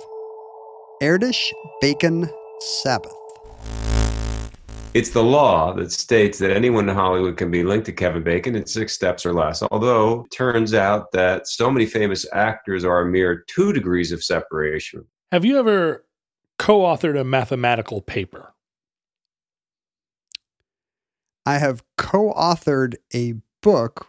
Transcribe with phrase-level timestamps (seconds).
[1.00, 2.28] Erdős Bacon
[2.82, 3.14] Sabbath.
[4.92, 8.54] It's the law that states that anyone in Hollywood can be linked to Kevin Bacon
[8.54, 9.62] in six steps or less.
[9.70, 14.22] Although it turns out that so many famous actors are a mere two degrees of
[14.22, 15.06] separation.
[15.32, 16.04] Have you ever
[16.58, 18.47] co authored a mathematical paper?
[21.48, 24.08] I have co authored a book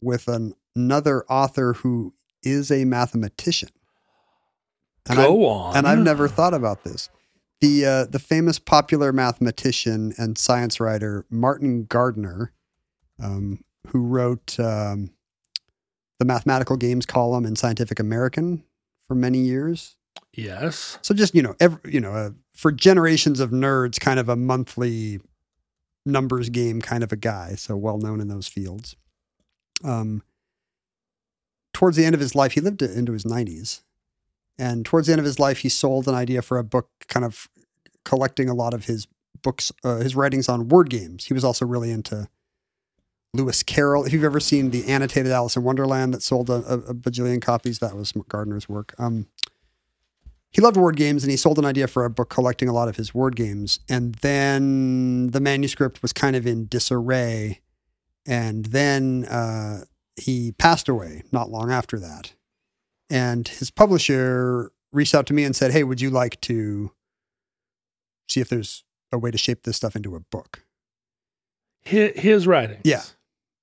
[0.00, 3.68] with an, another author who is a mathematician.
[5.06, 5.76] And Go I- on.
[5.76, 7.10] And I've never thought about this.
[7.60, 12.54] The, uh, the famous popular mathematician and science writer Martin Gardner,
[13.22, 15.10] um, who wrote um,
[16.18, 18.64] the mathematical games column in Scientific American
[19.06, 19.96] for many years.
[20.34, 20.98] Yes.
[21.02, 24.36] So just you know, every, you know, uh, for generations of nerds, kind of a
[24.36, 25.20] monthly
[26.10, 27.54] numbers game kind of a guy.
[27.54, 28.96] So well known in those fields.
[29.82, 30.22] Um,
[31.72, 33.82] towards the end of his life, he lived into his nineties,
[34.58, 37.24] and towards the end of his life, he sold an idea for a book, kind
[37.24, 37.48] of
[38.04, 39.06] collecting a lot of his
[39.42, 41.26] books, uh, his writings on word games.
[41.26, 42.28] He was also really into
[43.32, 44.04] Lewis Carroll.
[44.04, 47.40] If you've ever seen the annotated Alice in Wonderland that sold a, a, a bajillion
[47.40, 48.94] copies, that was Gardner's work.
[48.98, 49.28] Um,
[50.50, 52.88] he loved word games and he sold an idea for a book collecting a lot
[52.88, 53.78] of his word games.
[53.88, 57.60] And then the manuscript was kind of in disarray.
[58.26, 59.84] And then uh,
[60.16, 62.32] he passed away not long after that.
[63.08, 66.90] And his publisher reached out to me and said, Hey, would you like to
[68.28, 70.64] see if there's a way to shape this stuff into a book?
[71.82, 72.82] His, his writings.
[72.84, 73.02] Yeah.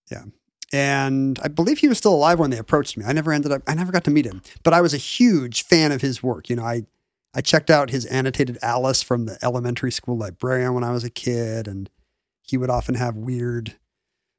[0.09, 0.23] Yeah.
[0.73, 3.05] And I believe he was still alive when they approached me.
[3.05, 5.63] I never ended up, I never got to meet him, but I was a huge
[5.63, 6.49] fan of his work.
[6.49, 6.83] You know, I,
[7.33, 11.09] I checked out his annotated Alice from the elementary school librarian when I was a
[11.09, 11.89] kid, and
[12.41, 13.75] he would often have weird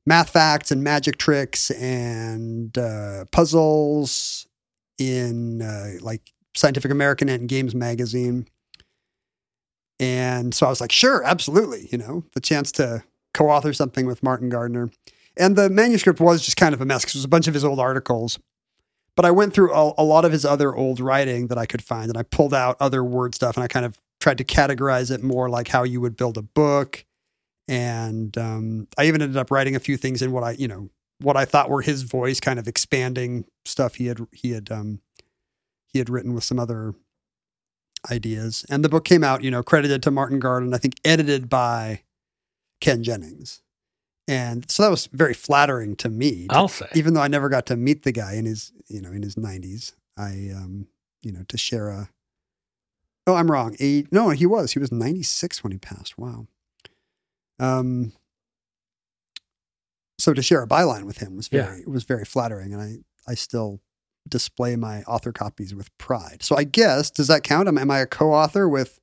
[0.07, 4.47] math facts and magic tricks and uh, puzzles
[4.99, 8.47] in uh, like Scientific American and Games magazine.
[10.01, 11.89] And so I was like, sure, absolutely.
[11.93, 14.91] You know, the chance to co author something with Martin Gardner.
[15.39, 17.55] And the manuscript was just kind of a mess because it was a bunch of
[17.55, 18.39] his old articles.
[19.17, 21.83] But I went through a, a lot of his other old writing that I could
[21.83, 25.11] find and I pulled out other word stuff and I kind of tried to categorize
[25.11, 27.05] it more like how you would build a book.
[27.67, 30.89] And um, I even ended up writing a few things in what I, you know,
[31.21, 35.01] what I thought were his voice, kind of expanding stuff he had he had um,
[35.87, 36.95] he had written with some other
[38.11, 38.65] ideas.
[38.71, 42.03] And the book came out, you know, credited to Martin Gardner, I think edited by
[42.81, 43.63] Ken Jennings.
[44.29, 46.47] And so that was very flattering to me.
[46.49, 46.87] to- I'll say.
[46.95, 49.37] even though I never got to meet the guy in his, you know, in his
[49.39, 50.87] nineties, I, um,
[51.23, 52.11] you know, to share a,
[53.27, 53.75] oh, I'm wrong.
[53.81, 56.19] Eight, no, he was, he was 96 when he passed.
[56.19, 56.47] Wow.
[57.59, 58.13] Um,
[60.19, 61.67] so to share a byline with him was Yeah.
[61.67, 62.73] very, it was very flattering.
[62.75, 62.97] And I,
[63.31, 63.81] I still
[64.29, 66.43] display my author copies with pride.
[66.43, 67.67] So I guess, does that count?
[67.69, 69.01] Am, am I a co-author with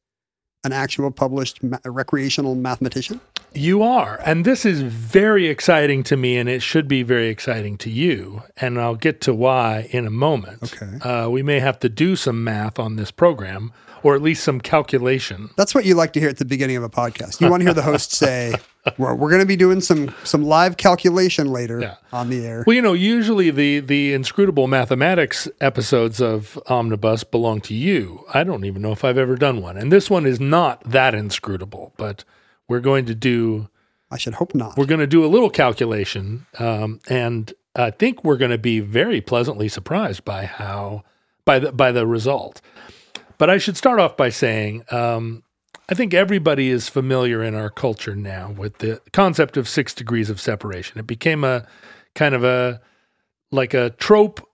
[0.64, 3.22] an actual published ma- recreational mathematician?
[3.56, 4.20] You are.
[4.26, 8.44] And this is very exciting to me, and it should be very exciting to you.
[8.58, 10.74] And I'll get to why in a moment.
[10.82, 11.00] Okay.
[11.08, 13.72] Uh, we may have to do some math on this program,
[14.04, 15.50] or at least some calculation.
[15.58, 17.42] That's what you like to hear at the beginning of a podcast.
[17.42, 18.54] You want to hear the host say,
[18.98, 21.96] "We're, we're going to be doing some some live calculation later Yeah.
[22.14, 27.62] on the air." Well, you know, usually the the inscrutable mathematics episodes of Omnibus belong
[27.62, 28.26] to you.
[28.34, 31.16] I don't even know if I've ever done one, and this one is not that
[31.16, 31.94] inscrutable.
[31.98, 32.24] But
[32.68, 33.70] we're going to do
[34.12, 34.78] I should hope not.
[34.78, 38.80] we're going to do a little calculation, um, and I think we're going to be
[38.80, 41.04] very pleasantly surprised by how
[41.44, 42.62] by the by the result.
[43.38, 45.44] But I should start off by saying um,
[45.90, 50.30] I think everybody is familiar in our culture now with the concept of six degrees
[50.30, 51.00] of separation.
[51.00, 51.68] It became a
[52.16, 52.82] kind of a
[53.52, 54.48] like a trope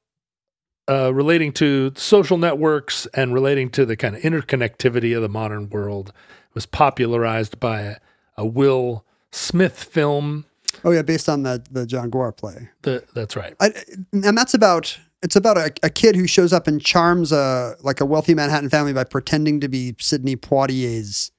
[0.90, 5.70] uh, relating to social networks and relating to the kind of interconnectivity of the modern
[5.70, 6.12] world.
[6.54, 7.96] Was popularized by a,
[8.38, 10.46] a Will Smith film.
[10.84, 12.70] Oh yeah, based on the the John Guare play.
[12.82, 13.56] The, that's right.
[13.60, 13.72] I,
[14.12, 18.02] and that's about it's about a, a kid who shows up and charms a like
[18.02, 21.32] a wealthy Manhattan family by pretending to be Sidney Poitier's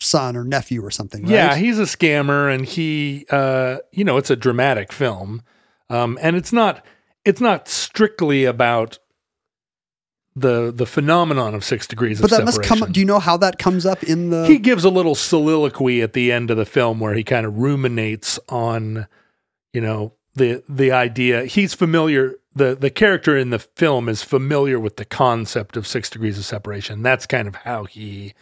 [0.00, 1.22] son or nephew or something.
[1.22, 1.32] Right?
[1.32, 5.42] Yeah, he's a scammer, and he, uh, you know, it's a dramatic film,
[5.88, 6.84] um, and it's not
[7.24, 8.98] it's not strictly about
[10.34, 12.82] the the phenomenon of six degrees but of that must come.
[12.82, 12.92] up.
[12.92, 14.46] Do you know how that comes up in the?
[14.46, 17.58] he gives a little soliloquy at the end of the film where he kind of
[17.58, 19.06] ruminates on,
[19.72, 21.44] you know, the the idea.
[21.44, 22.36] He's familiar.
[22.54, 26.46] the The character in the film is familiar with the concept of six degrees of
[26.46, 27.02] separation.
[27.02, 28.32] That's kind of how he,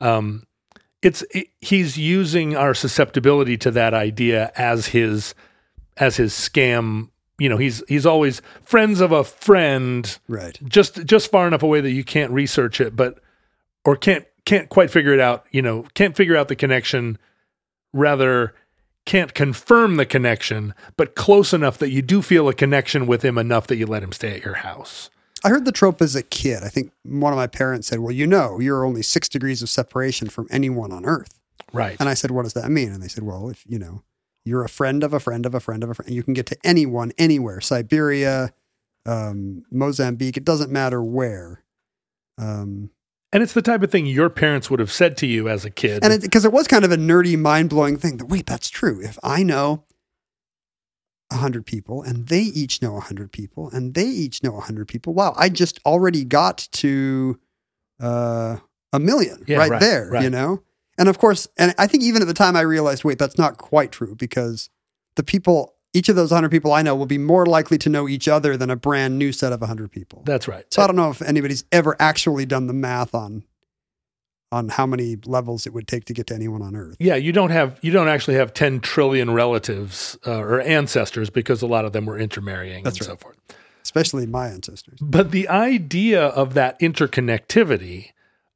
[0.00, 0.44] um,
[1.02, 5.34] it's it, he's using our susceptibility to that idea as his
[5.96, 7.10] as his scam.
[7.38, 10.58] You know, he's he's always friends of a friend right.
[10.64, 13.20] just just far enough away that you can't research it, but
[13.84, 15.46] or can't can't quite figure it out.
[15.52, 17.18] You know, can't figure out the connection.
[17.92, 18.54] Rather,
[19.06, 23.38] can't confirm the connection, but close enough that you do feel a connection with him
[23.38, 25.08] enough that you let him stay at your house.
[25.44, 26.62] I heard the trope as a kid.
[26.64, 29.70] I think one of my parents said, "Well, you know, you're only six degrees of
[29.70, 31.38] separation from anyone on Earth."
[31.72, 31.96] Right.
[32.00, 34.02] And I said, "What does that mean?" And they said, "Well, if you know,
[34.48, 36.46] you're a friend of a friend of a friend of a friend, you can get
[36.46, 38.52] to anyone, anywhere, Siberia,
[39.06, 40.36] um, Mozambique.
[40.36, 41.64] It doesn't matter where."
[42.38, 42.90] Um,
[43.32, 45.70] and it's the type of thing your parents would have said to you as a
[45.70, 46.02] kid.
[46.02, 48.16] and because it, was kind of a nerdy, mind blowing thing.
[48.16, 49.02] That wait, that's true.
[49.02, 49.84] If I know
[51.30, 54.60] a hundred people, and they each know a hundred people, and they each know a
[54.60, 57.38] hundred people, wow, I just already got to
[58.00, 58.56] uh,
[58.92, 60.22] a million Yeah, right, right, there.
[60.22, 60.62] You know,
[60.98, 63.56] and of course, and I think even at the time I realized, wait, that's not
[63.58, 64.68] quite true because
[65.16, 65.74] the people.
[65.94, 68.58] Each of those 100 people I know will be more likely to know each other
[68.58, 70.22] than a brand new set of 100 people.
[70.26, 70.62] That's right.
[70.70, 73.42] So I don't know if anybody's ever actually done the math on
[74.52, 76.96] on how many levels it would take to get to anyone on Earth.
[77.00, 81.62] yeah, you don't have you don't actually have 10 trillion relatives uh, or ancestors because
[81.62, 83.18] a lot of them were intermarrying That's and right.
[83.18, 83.38] so forth.
[83.82, 84.98] Especially my ancestors.
[85.00, 88.10] But the idea of that interconnectivity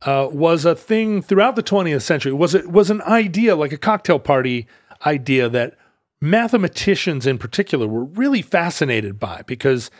[0.04, 2.32] uh, was a thing throughout the 20th century.
[2.32, 4.66] Was it was an idea like a cocktail party
[5.06, 5.76] idea that
[6.20, 9.90] mathematicians in particular were really fascinated by because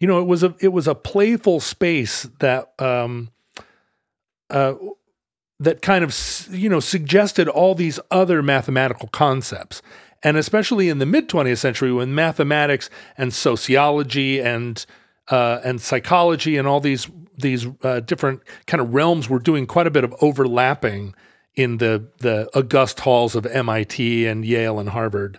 [0.00, 3.30] you know it was a it was a playful space that um,
[4.50, 4.74] uh,
[5.58, 9.80] that kind of you know suggested all these other mathematical concepts
[10.22, 14.84] and especially in the mid 20th century when mathematics and sociology and
[15.28, 17.08] uh, and psychology and all these
[17.42, 21.14] these uh, different kind of realms were doing quite a bit of overlapping
[21.54, 25.38] in the the august halls of MIT and Yale and Harvard.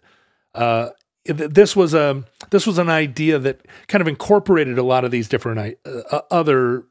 [0.54, 0.90] Uh,
[1.26, 5.30] this was a this was an idea that kind of incorporated a lot of these
[5.30, 6.86] different uh, other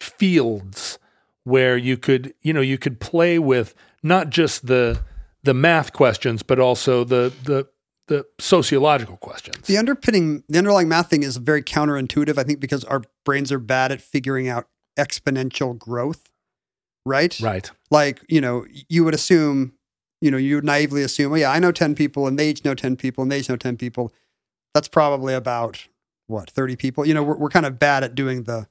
[0.00, 0.98] fields
[1.44, 5.00] where you could you know you could play with not just the
[5.42, 7.66] the math questions but also the the
[8.08, 9.66] the sociological questions.
[9.66, 13.58] The underpinning, the underlying math thing is very counterintuitive, I think, because our brains are
[13.58, 16.30] bad at figuring out exponential growth,
[17.06, 17.38] right?
[17.40, 17.70] right.
[17.90, 19.72] Like, you know, you would assume,
[20.20, 22.64] you know, you would naively assume, oh, yeah, I know 10 people and they each
[22.64, 24.12] know 10 people and they each know 10 people.
[24.74, 25.86] That's probably about
[26.26, 27.06] what, 30 people?
[27.06, 28.66] You know, we're, we're kind of bad at doing the,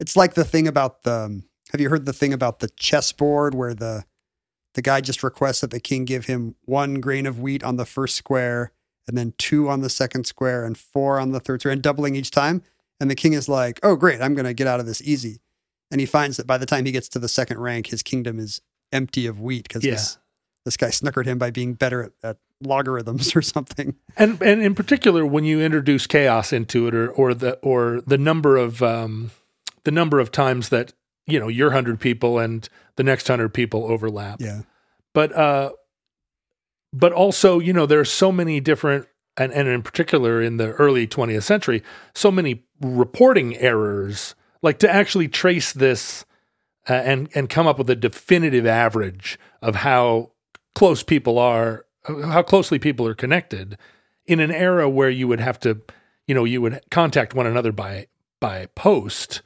[0.00, 3.74] it's like the thing about the, have you heard the thing about the chessboard where
[3.74, 4.04] the,
[4.76, 7.84] the guy just requests that the king give him one grain of wheat on the
[7.84, 8.70] first square
[9.08, 12.14] and then two on the second square and four on the third square and doubling
[12.14, 12.62] each time.
[13.00, 15.40] And the king is like, oh, great, I'm going to get out of this easy.
[15.90, 18.38] And he finds that by the time he gets to the second rank, his kingdom
[18.38, 18.60] is
[18.92, 19.92] empty of wheat because Yeah.
[19.92, 20.18] this,
[20.64, 23.94] this guy snookered him by being better at, at logarithms or something.
[24.16, 28.18] And and in particular, when you introduce chaos into it, or or the or the
[28.18, 29.30] number of um,
[29.84, 30.92] the number of times that
[31.26, 34.40] you know your hundred people and the next hundred people overlap.
[34.40, 34.62] Yeah.
[35.14, 35.72] But uh,
[36.92, 39.06] but also you know there are so many different
[39.36, 41.82] and and in particular in the early 20th century,
[42.14, 44.34] so many reporting errors.
[44.62, 46.24] Like to actually trace this
[46.88, 50.32] uh, and and come up with a definitive average of how
[50.74, 53.76] close people are, how closely people are connected,
[54.26, 55.80] in an era where you would have to,
[56.26, 58.06] you know, you would contact one another by
[58.40, 59.42] by post.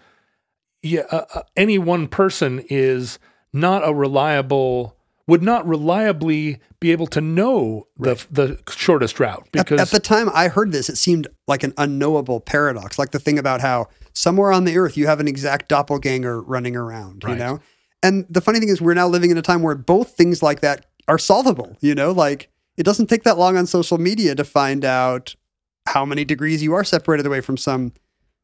[0.83, 3.19] Yeah, uh, uh, any one person is
[3.53, 4.97] not a reliable
[5.27, 10.01] would not reliably be able to know the the shortest route At, because at the
[10.01, 13.87] time I heard this, it seemed like an unknowable paradox, like the thing about how
[14.13, 17.61] somewhere on the earth you have an exact doppelganger running around, you know?
[18.03, 20.61] And the funny thing is, we're now living in a time where both things like
[20.63, 22.11] that are solvable, you know?
[22.11, 25.37] Like it doesn't take that long on social media to find out
[25.87, 27.93] how many degrees you are separated away from some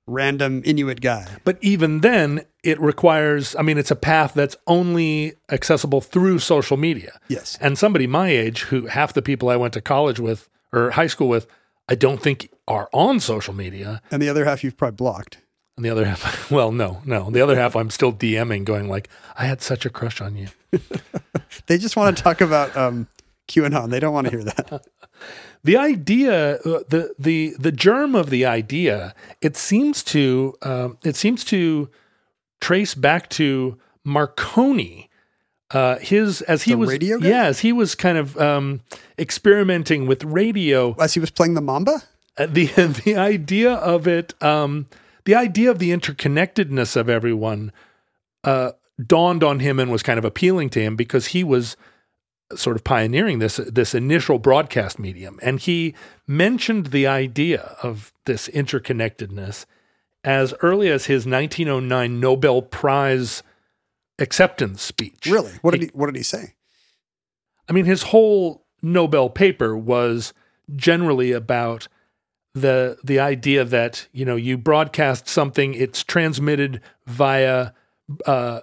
[0.07, 1.27] random Inuit guy.
[1.45, 6.77] But even then, it requires, I mean, it's a path that's only accessible through social
[6.77, 7.19] media.
[7.29, 7.59] Yes.
[7.61, 11.07] And somebody my age, who half the people I went to college with or high
[11.09, 11.47] school with,
[11.89, 14.03] I don't think are on social media.
[14.11, 15.39] And the other half you've probably blocked.
[15.77, 17.31] And the other half, well, no, no.
[17.31, 20.49] The other half, I'm still DMing, going like, I had such a crush on you.
[21.67, 23.09] They just want to talk about um,
[23.49, 23.91] QAnon.
[23.91, 24.87] They don't want to hear that.
[25.67, 31.17] the idea uh, the the the germ of the idea it seems to um, it
[31.17, 31.89] seems to
[32.61, 35.11] trace back to Marconi
[35.73, 37.29] uh, his as he The was radio guy?
[37.29, 38.81] yeah as he was kind of um,
[39.19, 42.03] experimenting with radio As he was playing the Mamba?
[42.39, 42.67] uh, the
[43.05, 44.87] the idea of it um,
[45.25, 47.73] the idea of the interconnectedness of everyone
[48.45, 48.71] uh,
[49.05, 51.77] dawned on him and was kind of appealing to him because he was
[52.55, 55.95] sort of pioneering this this initial broadcast medium and he
[56.29, 59.67] mentioned the idea of this interconnectedness
[60.23, 63.43] as early as his 1909 Nobel Prize
[64.19, 65.27] acceptance speech.
[65.27, 65.53] Really?
[65.63, 66.55] What did he what did he say?
[67.69, 70.35] I mean, his whole Nobel paper was
[70.75, 71.89] generally about
[72.55, 77.73] the the idea that you know you broadcast something, it's transmitted via
[78.27, 78.61] uh,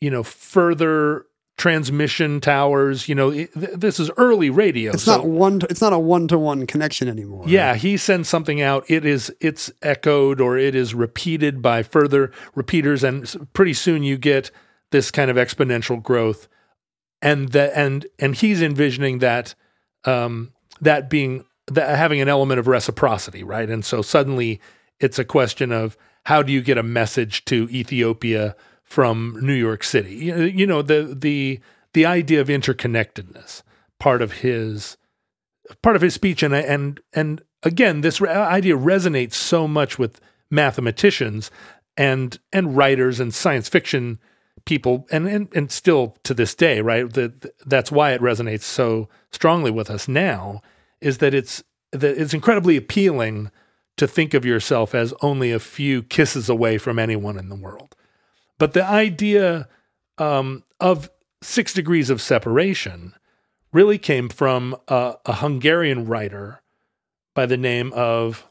[0.00, 3.08] you know further transmission towers.
[3.08, 4.92] You know, it, th- this is early radio.
[4.92, 7.44] It's so- not one to, it's not a one to one connection anymore.
[7.46, 8.84] yeah, he sends something out.
[8.88, 14.16] It is it's echoed or it is repeated by further repeaters, and pretty soon you
[14.18, 14.50] get
[14.90, 16.48] this kind of exponential growth.
[17.22, 19.54] And that and and he's envisioning that
[20.04, 23.70] um, that being that having an element of reciprocity, right?
[23.70, 24.60] And so suddenly
[25.00, 28.54] it's a question of how do you get a message to Ethiopia
[28.84, 30.14] from New York City?
[30.14, 31.60] You know, the the
[31.94, 33.62] the idea of interconnectedness,
[33.98, 34.96] part of his
[35.82, 36.42] part of his speech.
[36.42, 41.50] And and and again this idea resonates so much with mathematicians
[41.96, 44.18] and and writers and science fiction
[44.66, 47.10] people and and, and still to this day right?
[47.12, 50.60] That that's why it resonates so strongly with us now
[51.00, 51.62] is that it's
[51.92, 53.50] that it's incredibly appealing
[53.96, 57.94] to think of yourself as only a few kisses away from anyone in the world
[58.58, 59.68] but the idea
[60.18, 61.10] um, of
[61.42, 63.14] six degrees of separation
[63.72, 66.62] really came from a, a Hungarian writer
[67.34, 68.46] by the name of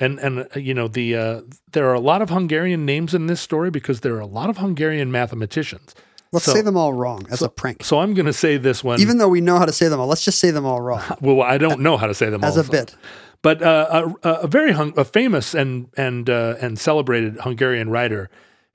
[0.00, 1.40] and and uh, you know the uh,
[1.72, 4.50] there are a lot of Hungarian names in this story because there are a lot
[4.50, 5.94] of Hungarian mathematicians.
[6.32, 7.84] Let's So- say them all wrong as a prank.
[7.84, 9.00] So I'm going to say this one.
[9.00, 11.02] Even though we know how to say them all, let's just say them all wrong
[11.20, 12.96] well, I don't know how to say them all as all, a so- bit.
[13.42, 18.30] but uh, a, a very hung, a famous and and uh, and celebrated Hungarian writer,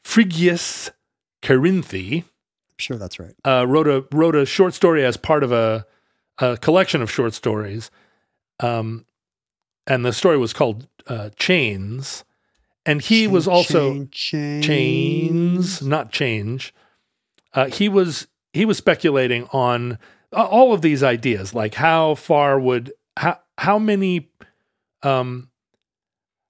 [0.07, 0.89] Frigyes
[1.41, 3.33] Karinthi, I'm sure that's right.
[3.45, 5.85] uh, wrote a wrote a short story as part of a,
[6.39, 7.91] a collection of short stories,
[8.61, 9.05] um,
[9.85, 12.23] and the story was called uh, Chains.
[12.85, 16.73] And he was also Chain- chains, not change.
[17.53, 19.99] Uh, he was he was speculating on
[20.31, 24.29] uh, all of these ideas, like how far would how how many
[25.03, 25.49] um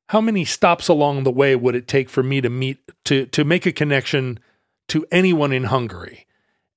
[0.07, 3.43] how many stops along the way would it take for me to meet to to
[3.43, 4.39] make a connection
[4.87, 6.25] to anyone in Hungary,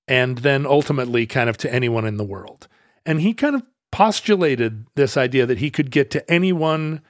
[0.09, 2.69] and then ultimately kind of to anyone in the world.
[3.07, 7.03] And he kind of postulated this idea that he could get to anyone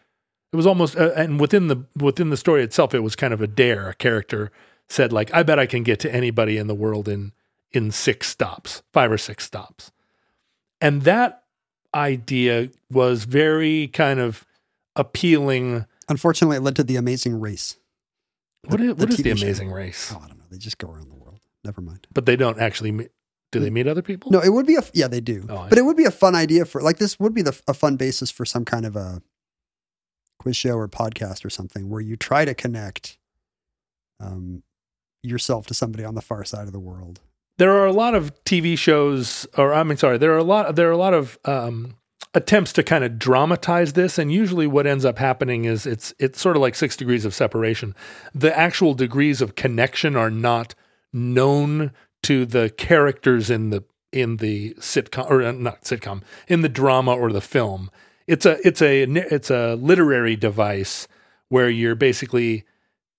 [0.52, 3.40] it was almost, uh, and within the within the story itself, it was kind of
[3.40, 3.88] a dare.
[3.88, 4.50] A character
[4.88, 7.32] said, like, "I bet I can get to anybody in the world in
[7.70, 9.92] in six stops, five or six stops,"
[10.80, 11.44] and that
[11.94, 14.44] idea was very kind of
[14.96, 15.86] appealing.
[16.10, 17.76] Unfortunately, it led to the Amazing Race.
[18.66, 19.46] What is, the what is the show.
[19.46, 20.12] Amazing Race?
[20.14, 20.44] Oh, I don't know.
[20.50, 21.40] They just go around the world.
[21.64, 22.06] Never mind.
[22.12, 22.92] But they don't actually.
[22.92, 23.10] Meet,
[23.52, 24.30] do they meet other people?
[24.30, 25.44] No, it would be a yeah, they do.
[25.48, 27.74] Oh, but it would be a fun idea for like this would be the a
[27.74, 29.22] fun basis for some kind of a
[30.38, 33.18] quiz show or podcast or something where you try to connect
[34.20, 34.62] um,
[35.22, 37.20] yourself to somebody on the far side of the world.
[37.58, 40.76] there are a lot of TV shows, or I mean, sorry, there are a lot.
[40.76, 41.96] There are a lot of um,
[42.34, 46.40] attempts to kind of dramatize this, and usually what ends up happening is it's it's
[46.40, 47.94] sort of like six degrees of separation.
[48.34, 50.74] The actual degrees of connection are not
[51.12, 56.68] known to the characters in the in the sitcom or uh, not sitcom in the
[56.68, 57.90] drama or the film.
[58.26, 61.08] It's a it's a it's a literary device
[61.48, 62.64] where you're basically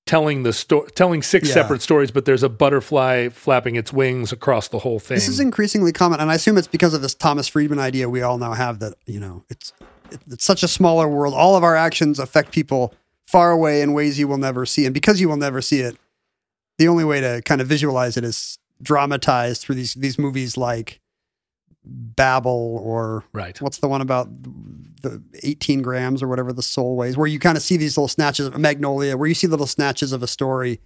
[0.06, 1.54] telling the story, telling six Yeah.
[1.56, 5.16] separate stories, but there's a butterfly flapping its wings across the whole thing.
[5.16, 8.22] This is increasingly common, and I assume it's because of this Thomas Friedman idea we
[8.22, 9.74] all now have that you know it's
[10.30, 11.34] it's such a smaller world.
[11.34, 12.94] All of our actions affect people
[13.26, 15.98] far away in ways you will never see, and because you will never see it,
[16.78, 21.00] the only way to kind of visualize it is dramatized through these these movies like
[21.84, 23.60] Babel or right.
[23.62, 24.28] what's the one about
[25.02, 28.08] the 18 grams or whatever the soul weighs, where you kind of see these little
[28.08, 30.80] snatches of Magnolia, where you see little snatches of a story,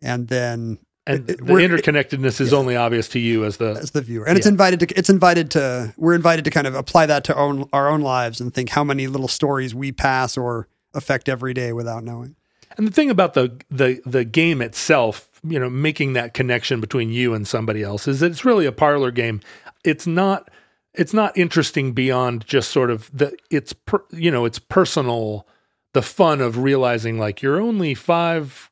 [0.00, 2.58] and then And it- the interconnectedness is yeah.
[2.58, 5.50] only obvious to you as the as the viewer, and it's invited to it's invited
[5.52, 8.68] to we're invited to kind of apply that to own our own lives and think
[8.70, 12.36] how many little stories we pass or affect every day without knowing.
[12.76, 17.10] And the thing about the the the game itself, you know, making that connection between
[17.10, 19.40] you and somebody else is that it's really a parlor game.
[19.84, 20.50] It's not
[20.94, 25.46] it's not interesting beyond just sort of the it's per, you know, it's personal
[25.94, 28.70] the fun of realizing like you're only 5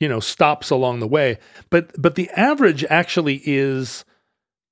[0.00, 1.38] you know stops along the way,
[1.70, 4.04] but but the average actually is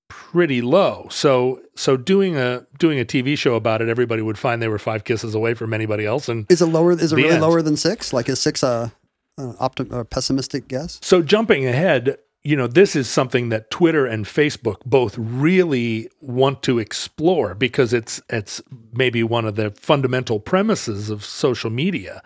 [0.09, 1.07] pretty low.
[1.11, 4.79] So so doing a doing a TV show about it, everybody would find they were
[4.79, 6.93] 5 kisses away from anybody else and Is it lower?
[6.93, 7.43] Is it really end.
[7.43, 8.13] lower than six?
[8.13, 8.93] Like is six a,
[9.39, 10.99] a, optim, a pessimistic guess?
[11.03, 16.63] So jumping ahead, you know, this is something that Twitter and Facebook both really want
[16.65, 18.61] to explore because it's it's
[18.93, 22.21] maybe one of the fundamental premises of social media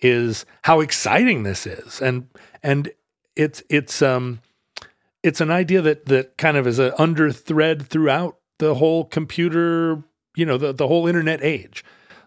[0.00, 2.02] is how exciting this is.
[2.02, 2.28] And
[2.62, 2.90] and
[3.34, 4.40] it's it's um
[5.22, 10.02] it's an idea that that kind of is an under thread throughout the whole computer,
[10.36, 11.84] you know, the, the whole internet age.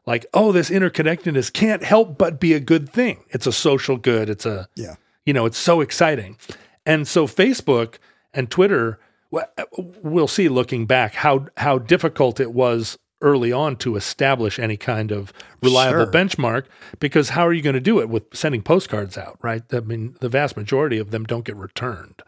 [0.08, 3.24] Like, oh, this interconnectedness can't help but be a good thing.
[3.30, 4.30] It's a social good.
[4.30, 4.96] It's a Yeah.
[5.26, 6.38] you know, it's so exciting.
[6.86, 7.96] And so Facebook
[8.34, 9.00] and Twitter,
[9.32, 15.12] well, see looking back how how difficult it was early on to establish any kind
[15.12, 16.12] of reliable Sure.
[16.12, 16.66] benchmark
[17.00, 19.64] because how are you going to do it with sending postcards out, right?
[19.72, 22.22] I mean, the vast majority of them don't get returned.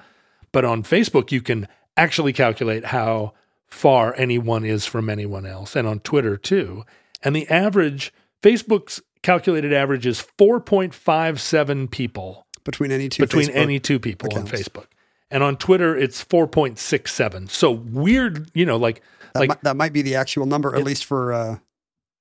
[0.52, 3.34] But on Facebook, you can actually calculate how
[3.68, 6.84] far anyone is from anyone else, and on Twitter too.
[7.22, 13.80] And the average, Facebook's calculated average is 4.57 people Between any two between Facebook- any
[13.80, 14.51] two people accounts.
[14.51, 14.86] on Facebook.
[15.30, 17.49] And on Twitter, it's 4.67.
[17.49, 19.01] So weird, you know, like,
[19.34, 21.58] that, like might, that might be the actual number, at least for uh,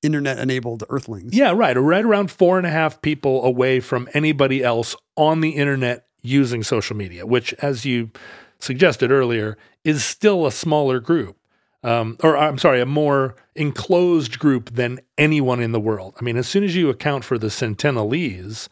[0.02, 1.35] internet enabled Earthlings.
[1.35, 1.76] yeah, right.
[1.76, 6.62] Right around four and a half people away from anybody else on the internet using
[6.64, 8.11] social media, which, as you
[8.59, 11.37] suggested earlier, is still a smaller group.
[11.85, 16.14] Um, or I'm sorry, a more enclosed group than anyone in the world.
[16.20, 18.68] I mean, as soon as you account for the Sentinelese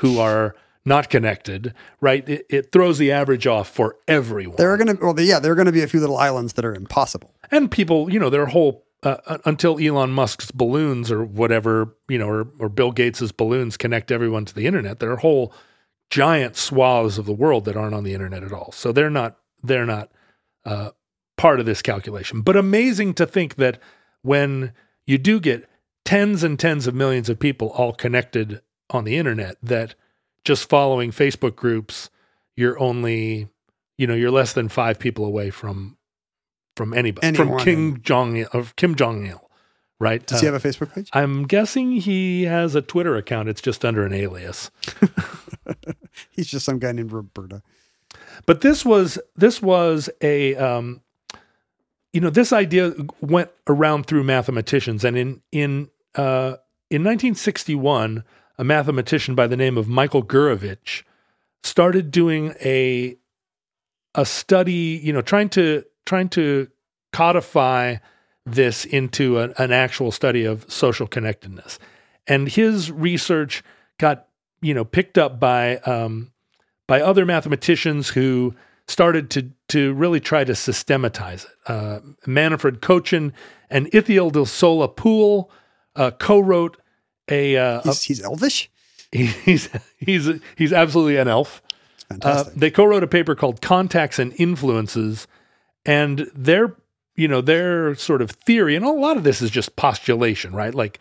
[0.00, 0.56] who are
[0.86, 4.56] not connected, right, it, it throws the average off for everyone.
[4.56, 6.54] There are going to, well, yeah, there are going to be a few little islands
[6.54, 7.34] that are impossible.
[7.50, 12.18] and people, you know, their whole uh, uh, until Elon Musk's balloons or whatever, you
[12.18, 15.00] know, or, or Bill Gates's balloons connect everyone to the internet.
[15.00, 15.52] There are whole
[16.08, 18.72] giant swaths of the world that aren't on the internet at all.
[18.72, 20.10] So they're not they're not
[20.64, 20.90] uh,
[21.36, 22.40] part of this calculation.
[22.40, 23.78] But amazing to think that
[24.22, 24.72] when
[25.06, 25.68] you do get
[26.04, 29.94] tens and tens of millions of people all connected on the internet, that
[30.46, 32.08] just following Facebook groups,
[32.56, 33.48] you're only
[33.98, 35.98] you know you're less than five people away from
[36.76, 37.48] from anybody Anyone.
[37.48, 39.50] from Kim Jong of Kim Jong Il,
[39.98, 40.24] right?
[40.26, 41.08] Does he Uh, have a Facebook page?
[41.12, 43.48] I'm guessing he has a Twitter account.
[43.48, 44.70] It's just under an alias.
[46.30, 47.62] He's just some guy named Roberta.
[48.46, 51.00] But this was this was a um,
[52.12, 56.56] you know this idea went around through mathematicians, and in in uh,
[56.90, 58.24] in 1961,
[58.58, 61.02] a mathematician by the name of Michael Gurevich
[61.62, 63.16] started doing a
[64.14, 66.68] a study, you know, trying to trying to
[67.12, 67.96] codify
[68.46, 71.78] this into a, an actual study of social connectedness,
[72.26, 73.62] and his research
[73.98, 74.28] got
[74.62, 76.32] you know picked up by um,
[76.86, 78.54] by other mathematicians who
[78.88, 81.50] started to to really try to systematize it.
[81.66, 83.32] Uh, Manfred Kochen
[83.68, 85.50] and Ithiel de Sola Pool
[85.96, 86.76] uh, co-wrote
[87.30, 88.70] a, uh, He's, he's elvish.
[89.12, 91.62] he's he's he's absolutely an elf.
[92.10, 92.54] Uh, fantastic.
[92.54, 95.26] they co-wrote a paper called "Contacts and Influences,"
[95.84, 96.76] and their
[97.14, 100.74] you know their sort of theory, and a lot of this is just postulation, right?
[100.74, 100.98] Like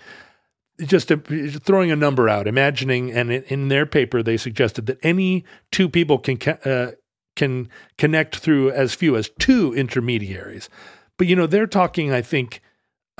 [0.81, 4.99] just a, throwing a number out, imagining, and in, in their paper they suggested that
[5.03, 6.91] any two people can uh,
[7.35, 10.69] can connect through as few as two intermediaries.
[11.17, 12.61] But you know they're talking, I think.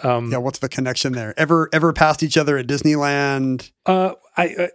[0.03, 1.33] Um, yeah, what's the connection there?
[1.39, 3.71] Ever ever passed each other at Disneyland?
[3.85, 4.67] Uh, I uh,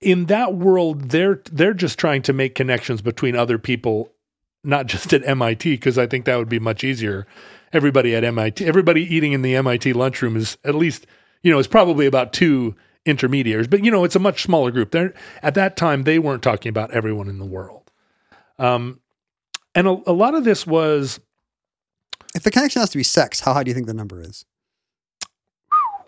[0.00, 4.12] in that world, they're they're just trying to make connections between other people,
[4.62, 7.26] not just at MIT, because I think that would be much easier.
[7.72, 11.06] Everybody at MIT, everybody eating in the MIT lunchroom is at least
[11.42, 12.74] you know is probably about two
[13.04, 13.68] intermediaries.
[13.68, 14.92] But you know, it's a much smaller group.
[14.92, 17.90] They're at that time they weren't talking about everyone in the world.
[18.58, 19.00] Um,
[19.74, 21.20] and a, a lot of this was
[22.34, 24.44] If the connection has to be sex, how high do you think the number is?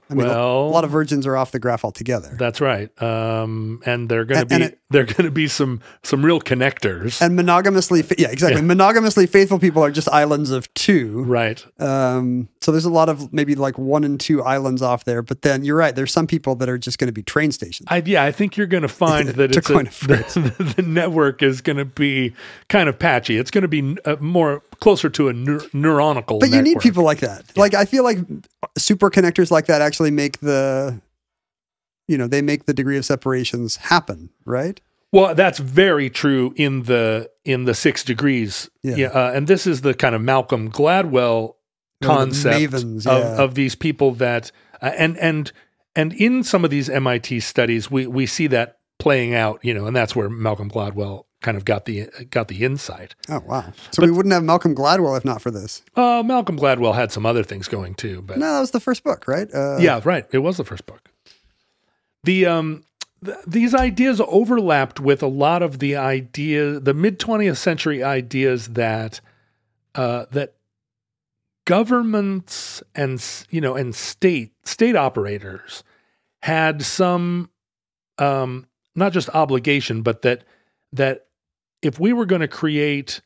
[0.09, 2.37] I mean, a- well, a lot of virgins are off the graph altogether.
[2.39, 2.91] That's right.
[3.03, 6.41] Um, and they're going to and be it- they're going to be some some real
[6.41, 7.21] connectors.
[7.21, 8.61] And monogamously, yeah, exactly.
[8.63, 8.67] Yeah.
[8.69, 11.25] Monogamously faithful people are just islands of two.
[11.25, 11.65] right.
[11.81, 15.23] Um, so there's a lot of maybe like one and two islands off there.
[15.23, 15.95] But then you're right.
[15.95, 17.87] There's some people that are just going to be train stations.
[17.91, 20.83] I, yeah, I think you're going to find that To it's a, a the, the
[20.83, 22.35] network is going to be
[22.69, 23.39] kind of patchy.
[23.39, 26.39] It's going to be uh, more closer to a neur- neuronical.
[26.41, 27.57] But you need people like that.
[27.57, 28.19] Like I feel like
[28.77, 31.01] super connectors like that actually make the,
[32.09, 34.81] you know, they make the degree of separations happen, right?
[35.13, 38.69] Well, that's very true in the in the six degrees.
[38.83, 39.07] Yeah.
[39.07, 41.55] uh, and this is the kind of Malcolm Gladwell
[42.01, 44.51] the concept mavens, of, of these people that
[44.83, 45.53] uh, and and
[45.95, 49.65] and in some of these MIT studies, we we see that playing out.
[49.65, 53.15] You know, and that's where Malcolm Gladwell kind of got the got the insight.
[53.29, 53.73] Oh wow!
[53.93, 55.81] So we wouldn't have Malcolm Gladwell if not for this.
[55.95, 59.05] Uh, Malcolm Gladwell had some other things going too, but No, that was the first
[59.05, 59.49] book, right?
[59.55, 60.27] Uh, yeah, right.
[60.33, 61.09] It was the first book.
[62.25, 62.83] The um,
[63.25, 68.71] th- these ideas overlapped with a lot of the idea, the mid twentieth century ideas
[68.71, 69.21] that
[69.95, 70.55] uh, that
[71.65, 75.85] governments and you know and state state operators
[76.43, 77.51] had some
[78.19, 80.43] um, not just obligation, but that
[80.93, 81.26] that
[81.87, 83.21] if we were going to create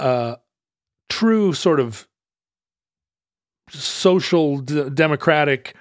[0.00, 0.36] a
[1.08, 2.06] true sort of
[3.70, 5.74] social d- democratic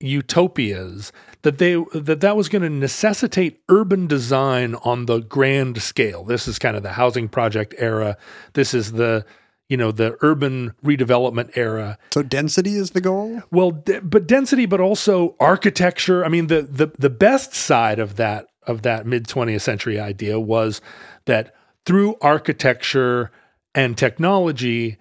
[0.00, 1.12] utopias
[1.42, 6.46] that they that that was going to necessitate urban design on the grand scale this
[6.46, 8.16] is kind of the housing project era
[8.54, 9.24] this is the
[9.68, 13.42] you know the urban redevelopment era So density is the goal.
[13.50, 16.22] well, d- but density, but also architecture.
[16.22, 20.38] I mean, the the the best side of that of that mid twentieth century idea
[20.38, 20.80] was
[21.26, 21.54] that
[21.86, 23.30] through architecture
[23.74, 24.98] and technology,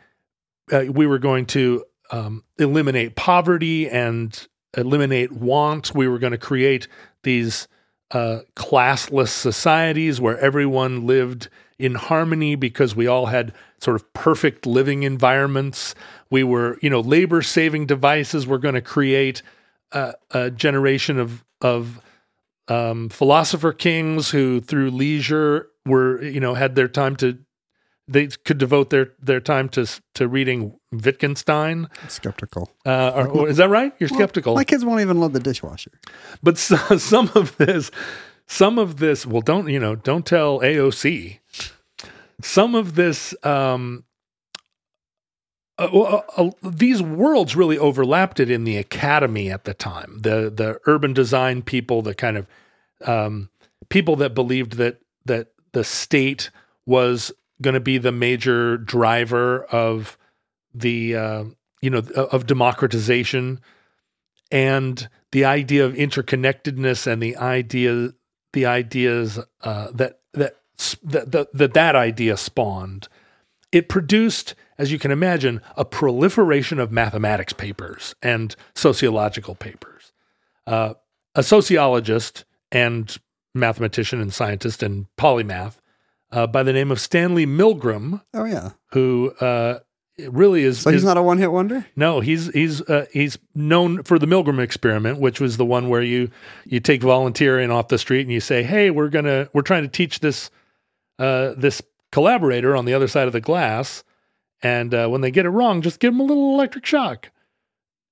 [0.72, 5.94] uh, we were going to um, eliminate poverty and eliminate want.
[5.94, 6.88] We were going to create
[7.24, 7.68] these
[8.12, 11.50] uh, classless societies where everyone lived
[11.80, 15.96] in harmony because we all had sort of perfect living environments.
[16.30, 18.48] We were, you know, labor saving devices.
[18.48, 19.42] We're going to create
[19.92, 22.02] a, a generation of of
[22.68, 27.38] um, philosopher kings who, through leisure, were you know had their time to
[28.08, 31.88] they could devote their their time to to reading Wittgenstein.
[32.02, 32.70] I'm skeptical.
[32.86, 33.94] Uh, or, or- is that right?
[34.00, 34.56] You're skeptical.
[34.56, 35.92] My kids won't even load the dishwasher.
[36.42, 37.92] But so, some of this,
[38.48, 39.96] some of this, well, don't you know?
[39.96, 41.40] Don't tell AOC.
[42.42, 44.04] Some of this, um,
[45.80, 50.20] uh, uh, uh, these worlds really overlapped it in the academy at the time.
[50.22, 52.48] The the urban design people, the kind of
[53.06, 53.50] um,
[53.90, 56.52] people that believed that that the state
[56.86, 57.32] was
[57.62, 60.18] going to be the major driver of
[60.74, 61.44] the uh,
[61.82, 63.60] you know of democratization
[64.52, 68.14] and the idea of interconnectedness and the idea
[68.54, 70.58] the ideas uh, that that
[71.04, 73.08] that that that idea spawned
[73.72, 80.12] it produced as you can imagine a proliferation of mathematics papers and sociological papers
[80.68, 80.94] uh,
[81.36, 83.18] a sociologist and
[83.56, 85.76] mathematician and scientist and polymath
[86.32, 88.72] uh, by the name of Stanley Milgram Oh yeah.
[88.92, 89.80] who uh,
[90.30, 91.86] really is So he's is- not a one hit wonder.
[91.96, 96.02] no, he's he's uh, he's known for the Milgram experiment, which was the one where
[96.02, 96.30] you
[96.66, 99.84] you take volunteer in off the street and you say, "Hey, we're gonna we're trying
[99.84, 100.50] to teach this
[101.20, 101.82] uh, this
[102.12, 104.04] collaborator on the other side of the glass,
[104.64, 107.30] and uh, when they get it wrong, just give them a little electric shock,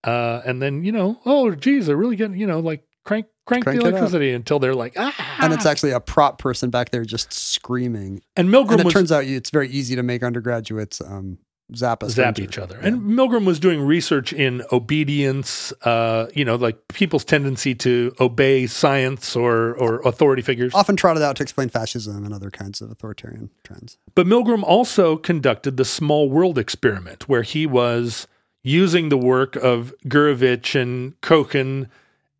[0.04, 3.64] uh, and then you know, oh, geez, they're really getting you know like crank crank,
[3.64, 7.04] Crank the electricity until they're like ah, And it's actually a prop person back there
[7.06, 8.22] just screaming.
[8.36, 11.40] and Milgram And it was turns out you- it's very easy to make undergraduates um,
[11.76, 12.78] zap a zap each other.
[12.82, 12.90] Yeah.
[12.90, 18.68] And Milgram was doing research in obedience, uh, you know, like people's tendency to obey
[18.68, 20.74] science or or authority figures.
[20.74, 23.98] often trotted out to explain fascism and other kinds of authoritarian trends.
[24.16, 28.28] But Milgram also conducted the small world experiment where he was
[28.64, 31.90] using the work of Gurevich and Kochen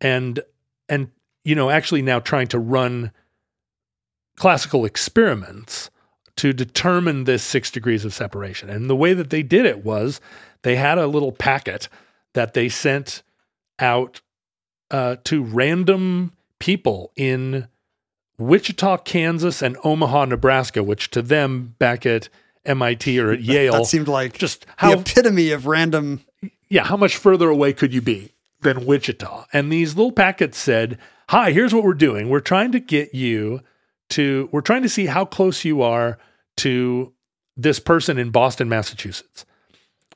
[0.00, 0.40] and
[0.88, 1.10] and
[1.44, 3.12] you know actually now trying to run
[4.36, 5.90] classical experiments
[6.36, 8.70] to determine this 6 degrees of separation.
[8.70, 10.20] And the way that they did it was
[10.62, 11.88] they had a little packet
[12.34, 13.22] that they sent
[13.78, 14.20] out
[14.90, 17.68] uh, to random people in
[18.38, 22.28] Wichita, Kansas, and Omaha, Nebraska, which to them back at
[22.64, 26.24] MIT or at Yale, That seemed like just the epitome of random.
[26.68, 28.32] yeah, how much further away could you be?
[28.62, 29.46] than Wichita.
[29.52, 30.96] And these little packets said,
[31.30, 32.28] Hi, here's what we're doing.
[32.28, 33.60] We're trying to get you
[34.12, 36.18] to, we're trying to see how close you are
[36.58, 37.12] to
[37.56, 39.44] this person in Boston, Massachusetts.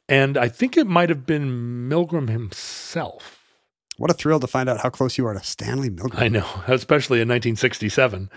[0.08, 3.58] And I think it might have been Milgram himself.
[3.96, 6.20] What a thrill to find out how close you are to Stanley Milgram.
[6.20, 8.30] I know, especially in 1967.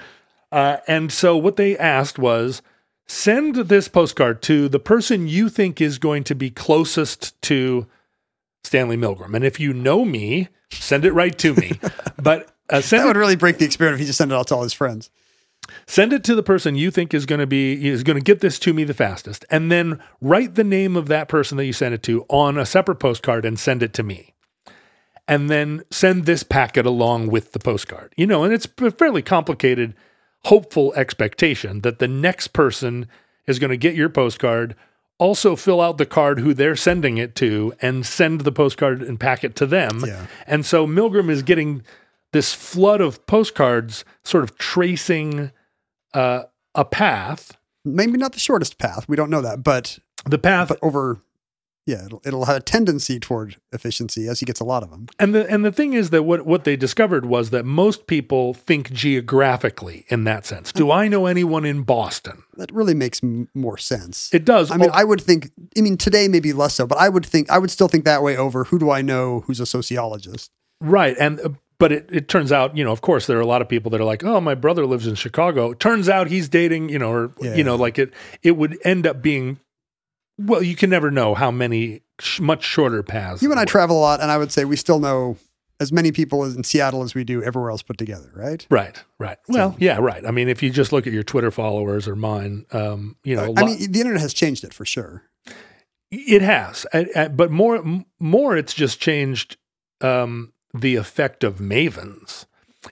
[0.52, 2.62] Uh, and so what they asked was
[3.08, 7.88] send this postcard to the person you think is going to be closest to
[8.64, 9.36] Stanley Milgram.
[9.36, 11.80] And if you know me, send it right to me.
[12.22, 14.56] but uh, that would really break the experiment if he just sent it out to
[14.56, 15.10] all his friends.
[15.90, 18.42] Send it to the person you think is going to be is going to get
[18.42, 21.74] this to me the fastest and then write the name of that person that you
[21.74, 24.34] sent it to on a separate postcard and send it to me.
[25.28, 28.14] And then send this packet along with the postcard.
[28.16, 29.96] You know and it's a fairly complicated
[30.46, 33.08] hopeful expectation that the next person
[33.48, 34.76] is going to get your postcard
[35.18, 39.20] also fill out the card who they're sending it to and send the postcard and
[39.20, 40.04] packet to them.
[40.06, 40.28] Yeah.
[40.46, 41.82] and so milgram is getting
[42.32, 45.52] this flood of postcards sort of tracing
[46.14, 46.44] uh,
[46.76, 47.58] a path.
[47.86, 49.08] Maybe not the shortest path.
[49.08, 51.20] We don't know that, but The path, but over,
[51.86, 55.08] yeah, it'll, it'll have a tendency toward efficiency as he gets a lot of them.
[55.18, 58.54] and the and the thing is that what what they discovered was that most people
[58.54, 60.72] think geographically in that sense.
[60.72, 62.44] Do I know anyone in Boston?
[62.58, 64.30] That really makes m- more sense.
[64.34, 64.70] It does.
[64.72, 65.52] I mean, Oh, I would think.
[65.78, 68.22] I mean, today maybe less so, but I would think I would still think that
[68.22, 70.52] way over who do I know who's a sociologist.
[70.82, 73.46] right, and uh, but it, it turns out, you know, of course, there are a
[73.48, 76.50] lot of people that are like, "Oh, my brother lives in Chicago." Turns out he's
[76.50, 77.56] dating, you know, or Yeah.
[77.56, 78.14] you know, like it.
[78.44, 79.60] It would end up being.
[80.38, 83.42] Well, you can never know how many sh- much shorter paths.
[83.42, 83.68] You and I were.
[83.68, 85.38] travel a lot, and I would say we still know
[85.82, 88.66] as many people in Seattle as we do everywhere else put together, right?
[88.70, 89.38] Right, right.
[89.48, 90.26] Well, yeah, right.
[90.26, 93.44] I mean, if you just look at your Twitter followers or mine, um, you know,
[93.44, 95.24] I lot- mean, the internet has changed it for sure.
[96.12, 99.56] it has, Uh, uh, but more, m- more, it's just changed
[100.02, 102.46] um, the effect of mavens.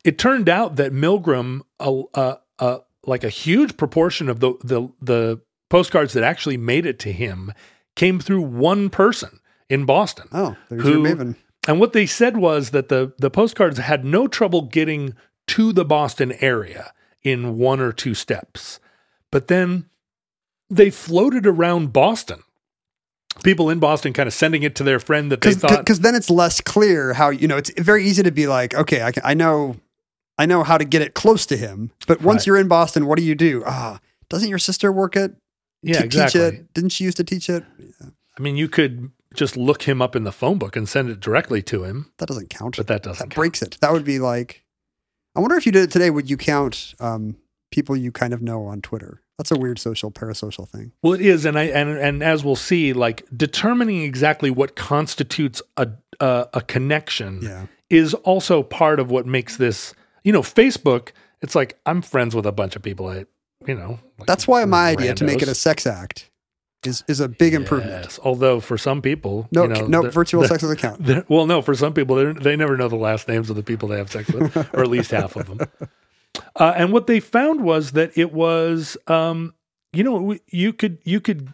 [0.04, 4.90] It turned out that Milgram, uh, uh, uh, like a huge proportion of the the
[5.02, 7.54] the postcards that actually made it to him,
[7.96, 10.28] came through one person in Boston.
[10.32, 11.36] Oh, there's Who- your Maven.
[11.68, 15.16] And what they said was that the the postcards had no trouble getting
[15.48, 18.80] to the Boston area in one or two steps.
[19.32, 19.90] But then
[20.70, 22.44] they floated around Boston.
[23.43, 26.15] People in Boston kind of sending it to their friend that they thought because then
[26.15, 29.23] it's less clear how you know it's very easy to be like okay I, can,
[29.26, 29.76] I know
[30.38, 32.47] I know how to get it close to him but once Right.
[32.47, 33.63] you're in Boston what do you do?
[33.65, 35.32] Ah doesn't your sister work at
[35.84, 36.39] Yeah, te- exactly.
[36.52, 36.73] teach it?
[36.73, 37.63] didn't she used to teach it?
[38.38, 41.19] I mean you could just look him up in the phone book and send it
[41.19, 42.76] directly to him, that doesn't count.
[42.78, 43.36] but that doesn't that count.
[43.36, 43.78] breaks it.
[43.82, 44.63] That would be like
[45.36, 47.38] I wonder if you did it today would you count um,
[47.71, 51.21] people you kind of know on Twitter that's a weird social parasocial thing Well, it
[51.21, 56.47] is, and I and and as we'll see, like determining exactly what constitutes a a,
[56.54, 59.93] a connection yeah is also part of what makes this.
[60.23, 61.10] You know, Facebook.
[61.41, 63.08] It's like I'm friends with a bunch of people.
[63.08, 63.26] I,
[63.65, 66.30] you know, like that's why my idea to make it a sex act
[66.84, 70.43] is is a big improvement Yes, although for some people, no you know, no virtual
[70.45, 73.56] sex doesn't count Well, no, for some people, they never know the last names of
[73.56, 75.89] the people they have sex with, or at least half of them.
[76.56, 79.54] Uh, and what they found was that it was, um,
[79.93, 81.54] you know, you could you could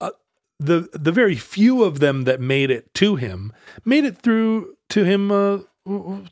[0.00, 0.10] uh,
[0.58, 3.52] the the very few of them that made it to him
[3.84, 5.58] made it through to him uh,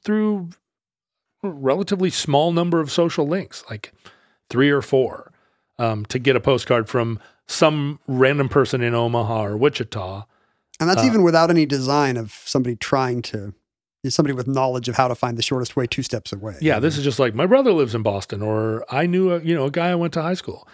[0.05, 0.51] through
[1.43, 3.93] a relatively small number of social links, like
[4.51, 5.33] three or four,
[5.79, 10.25] um, to get a postcard from some random person in Omaha or Wichita.
[10.81, 13.55] And that's Uh, even without any design of somebody trying to,
[14.05, 16.57] is somebody with knowledge of how to find the shortest way two steps away.
[16.61, 19.55] Yeah, this is just like my brother lives in Boston, or I knew a you
[19.55, 20.69] know a guy I went to high school.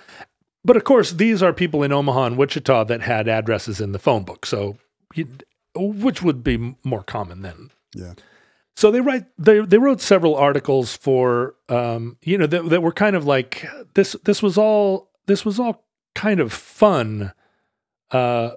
[0.64, 3.98] But of course, these are people in Omaha and Wichita that had addresses in the
[3.98, 4.78] phone book, so
[5.14, 5.28] you,
[5.74, 7.70] which would be more common then.
[7.94, 8.14] Yeah.
[8.76, 12.92] So they write they they wrote several articles for um, you know that that were
[12.92, 15.84] kind of like this this was all this was all
[16.14, 17.32] kind of fun
[18.12, 18.50] uh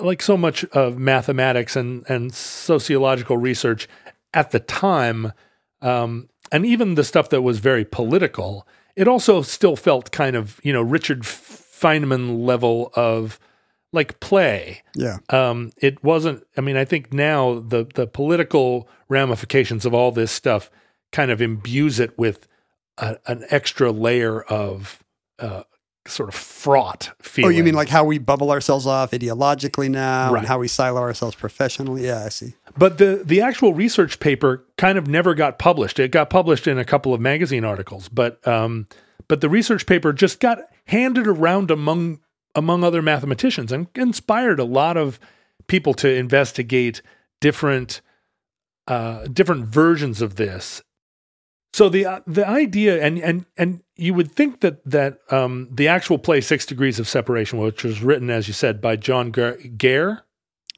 [0.00, 3.88] like so much of mathematics and and sociological research
[4.34, 5.32] at the time
[5.82, 10.60] um and even the stuff that was very political it also still felt kind of
[10.64, 13.38] you know Richard Feynman level of
[13.92, 15.18] like play Yeah.
[15.30, 16.44] um, it wasn't.
[16.56, 20.70] I mean, I think now the the political ramifications of all this stuff
[21.10, 22.46] kind of imbues it with
[22.98, 25.02] a, an extra layer of
[25.38, 25.62] uh,
[26.08, 27.48] sort of fraught feeling.
[27.52, 30.38] Oh, you mean like how we bubble ourselves off ideologically now Right.
[30.40, 32.04] and how we silo ourselves professionally?
[32.06, 32.54] Yeah, I see.
[32.76, 35.98] But the the actual research paper kind of never got published.
[35.98, 38.86] It got published in a couple of magazine articles, but um,
[39.28, 42.20] but the research paper just got handed around among
[42.54, 45.20] among other mathematicians and inspired a lot of
[45.66, 47.02] people to investigate
[47.40, 48.00] different
[48.86, 50.82] uh, different versions of this.
[51.74, 55.88] So the uh, the idea and and and you would think that that um, the
[55.88, 60.24] actual play Six Degrees of Separation, which was written as you said by John Gare,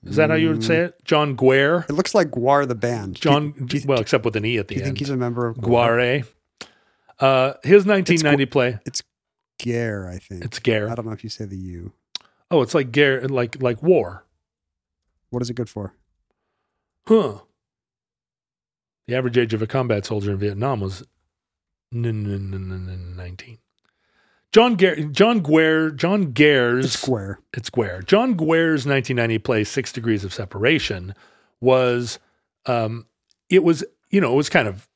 [0.02, 0.94] is that how you would say it?
[1.04, 1.84] John Guare.
[1.88, 3.16] It looks like GWAR the band.
[3.16, 4.88] John, Do you- well, except with an e at the Do you end.
[4.88, 5.98] think he's a member of GWAR?
[5.98, 6.26] Guare.
[7.18, 8.78] Uh, his 1990 play.
[8.86, 9.02] It's
[9.58, 10.42] Gare, I think.
[10.42, 10.88] It's Gare.
[10.90, 11.92] I don't know if you say the U.
[12.50, 14.24] Oh, it's like Gare, like like war.
[15.28, 15.92] What is it good for?
[17.06, 17.40] Huh.
[19.06, 21.06] The average age of a combat soldier in Vietnam was
[21.92, 23.58] 19.
[24.52, 27.38] John Gare, John Guare, John Gare's It's square.
[27.52, 28.04] it's Guare.
[28.04, 31.14] John Guare's 1990 play Six Degrees of Separation
[31.60, 32.18] was,
[32.66, 33.06] um,
[33.48, 34.88] it was you know it was kind of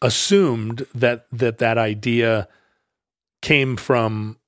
[0.00, 2.46] assumed that that that idea
[3.42, 4.38] came from,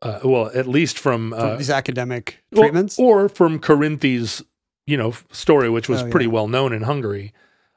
[0.00, 2.98] uh, well, at least from, From uh, these academic treatments.
[2.98, 4.42] or, from Karinthy's,
[4.86, 6.32] you know, story, which was Oh, pretty yeah.
[6.32, 7.32] well known in Hungary.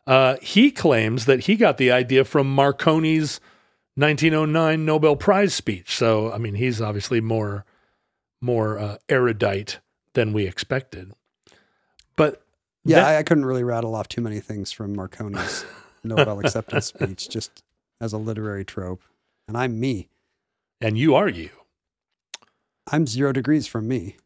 [0.07, 3.39] Uh, he claims that he got the idea from Marconi's
[3.95, 5.95] 1909 Nobel Prize speech.
[5.97, 7.65] So, I mean, he's obviously more
[8.41, 9.79] more uh, erudite
[10.13, 11.11] than we expected.
[12.15, 12.41] But
[12.83, 15.65] yeah, that- I, I couldn't really rattle off too many things from Marconi's
[16.03, 17.63] Nobel acceptance speech, just
[17.99, 19.01] as a literary trope.
[19.47, 20.09] And I'm me.
[20.81, 21.49] and you are you.
[22.91, 24.17] I'm zero degrees from me.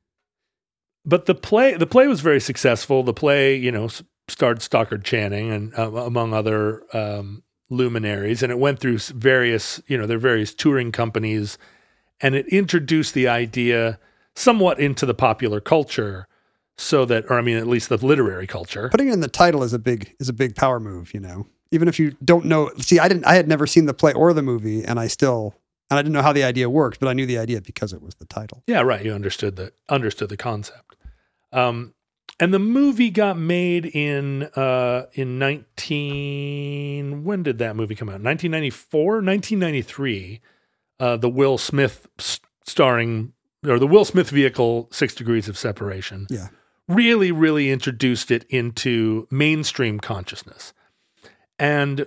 [1.06, 3.04] but the play the play was very successful.
[3.04, 3.88] The play, you know,
[4.30, 9.98] starred Stockard Channing and uh, among other um, luminaries, and it went through various, you
[9.98, 11.58] know, their various touring companies,
[12.22, 14.00] and it introduced the idea
[14.36, 16.28] somewhat into the popular culture,
[16.78, 18.90] so that, or I mean, at least the literary culture.
[18.90, 21.48] Putting it in the title is a big is a big power move, you know.
[21.72, 24.34] Even if you don't know see, I didn't I had never seen the play or
[24.34, 25.56] the movie, and I still
[25.90, 28.02] and I didn't know how the idea worked, but I knew the idea because it
[28.02, 28.64] was the title.
[28.68, 29.04] Yeah, right.
[29.04, 30.96] You understood the understood the concept.
[31.52, 31.94] Um,
[32.40, 37.24] and the movie got made in uh, in nineteen.
[37.24, 38.22] When did that movie come out?
[38.22, 40.42] 1994, 1993.
[41.00, 42.08] Uh, the Will Smith
[42.66, 43.34] starring
[43.66, 46.28] or the Will Smith vehicle, Six Degrees of Separation.
[46.30, 46.48] Yeah.
[46.88, 50.74] really, really introduced it into mainstream consciousness.
[51.58, 52.02] And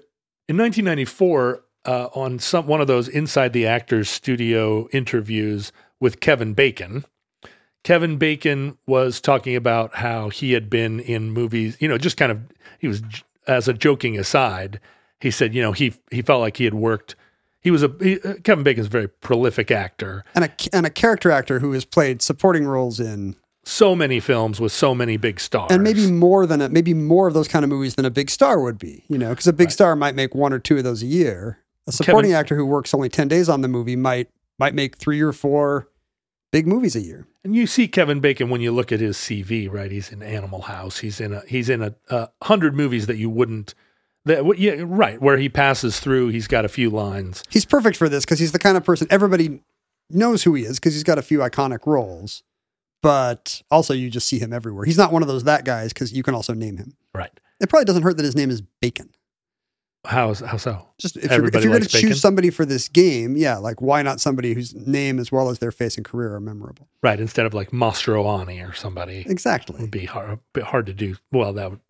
[0.49, 6.55] in 1994, uh, on some one of those inside the actors studio interviews with Kevin
[6.55, 7.05] Bacon,
[7.85, 11.77] Kevin Bacon was talking about how he had been in movies.
[11.81, 12.40] You know, just kind of
[12.79, 13.03] he was
[13.47, 14.81] as a joking aside.
[15.21, 17.16] He said, you know, he he felt like he had worked.
[17.61, 20.25] He was a he, uh, Kevin Bacon's a very prolific actor.
[20.35, 24.61] And a and a character actor who has played supporting roles in So many films
[24.61, 27.64] with so many big stars, and maybe more than a, maybe more of those kind
[27.64, 30.14] of movies than a big star would be, you know, because a big star might
[30.16, 31.59] make one or two of those a year.
[31.87, 35.21] A supporting actor who works only 10 days on the movie might might make 3
[35.21, 35.88] or 4
[36.52, 37.26] big movies a year.
[37.42, 39.90] And you see Kevin Bacon when you look at his CV, right?
[39.90, 40.98] He's in Animal House.
[40.98, 43.74] He's in a he's in a, a hundred movies that you wouldn't.
[44.24, 45.20] That yeah, right.
[45.20, 47.42] Where he passes through, he's got a few lines.
[47.50, 49.60] He's perfect for this because he's the kind of person everybody
[50.08, 52.44] knows who he is because he's got a few iconic roles.
[53.02, 54.84] But also, you just see him everywhere.
[54.84, 56.94] He's not one of those that guys because you can also name him.
[57.12, 57.32] Right.
[57.60, 59.10] It probably doesn't hurt that his name is Bacon.
[60.04, 60.88] How how so?
[60.98, 64.02] Just if you're, if you're going to choose somebody for this game, yeah, like why
[64.02, 66.88] not somebody whose name as well as their face and career are memorable?
[67.04, 67.20] Right.
[67.20, 69.80] Instead of like Mastroianni or somebody, Exactly.
[69.80, 71.16] would be hard, a bit hard to do.
[71.30, 71.80] Well, that would,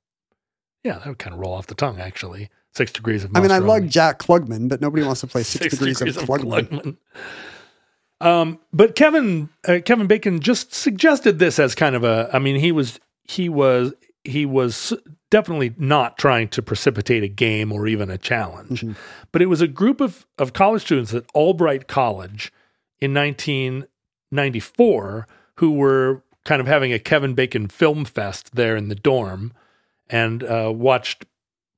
[0.85, 2.01] yeah, that would kind of roll off the tongue.
[2.01, 3.31] Actually, six degrees of.
[3.35, 6.69] I mean, I like Jack Klugman, but nobody wants to play Six, Degrees, of Klugman.
[6.69, 6.97] Klugman.
[8.21, 12.29] Um, but Kevin uh, Kevin Bacon just suggested this as kind of a.
[12.33, 14.93] I mean, he was he was he was
[15.33, 18.95] definitely not trying to precipitate a game or even a challenge, Mhm.
[19.33, 22.53] but it was a group of of college students at Albright College
[23.01, 23.13] in
[24.31, 29.53] 1994 who were kind of having a Kevin Bacon film fest there in the dorm,
[30.11, 31.25] and uh, watched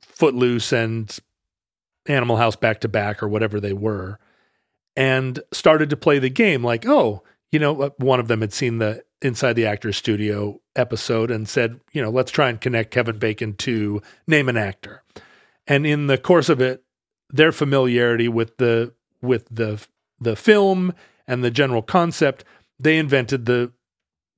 [0.00, 1.16] Footloose and
[2.06, 4.18] Animal House back to back or whatever they were,
[4.96, 6.64] and started to play the game.
[6.64, 10.60] Like, oh, you know, uh, one of them had seen the Inside the Actors Studio
[10.76, 15.02] episode and said, you know, let's try and connect Kevin Bacon to name an actor.
[15.66, 16.82] And in the course of it,
[17.30, 19.84] their familiarity with the with the
[20.20, 20.92] the film
[21.26, 22.44] and the general concept,
[22.78, 23.72] they invented the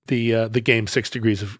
[0.06, 1.58] the uh, the game Six Degrees of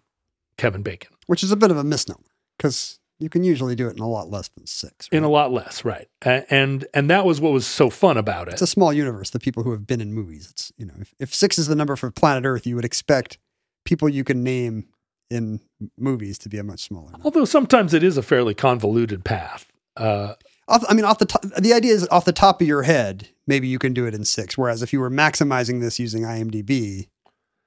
[0.57, 2.19] Kevin Bacon which is a bit of a misnomer
[2.57, 5.07] because you can usually do it in a lot less than six.
[5.11, 6.07] in a lot less, right?
[6.21, 8.53] And and that was what was so fun about it.
[8.53, 9.29] it's a small universe.
[9.31, 10.47] The people who have been in movies.
[10.51, 13.37] It's you know, if, if six is the number for planet Earth, you would expect
[13.85, 14.87] people you can name
[15.29, 15.59] in
[15.97, 17.11] movies to be a much smaller.
[17.11, 17.25] number.
[17.25, 19.71] Although sometimes it is a fairly convoluted path.
[19.95, 20.33] Uh,
[20.69, 23.29] Off, I mean, off the top, the idea is off the top of your head.
[23.47, 24.57] Maybe you can do it in six.
[24.57, 27.07] Whereas if you were maximizing this using IMDb,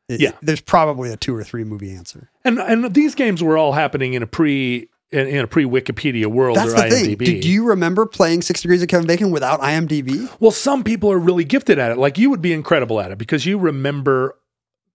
[0.07, 0.33] it- Yeah.
[0.43, 2.31] there's probably a two or three movie answer.
[2.45, 6.27] and and these games were all happening in a pre in, in a pre Wikipedia
[6.27, 6.91] world That's or the IMDb.
[6.91, 7.17] thing.
[7.17, 10.31] Do, do you remember playing Six Degrees of Kevin Bacon without IMDb?
[10.41, 11.99] Well, some people are really gifted at it.
[11.99, 14.37] Like you would be incredible at it because you remember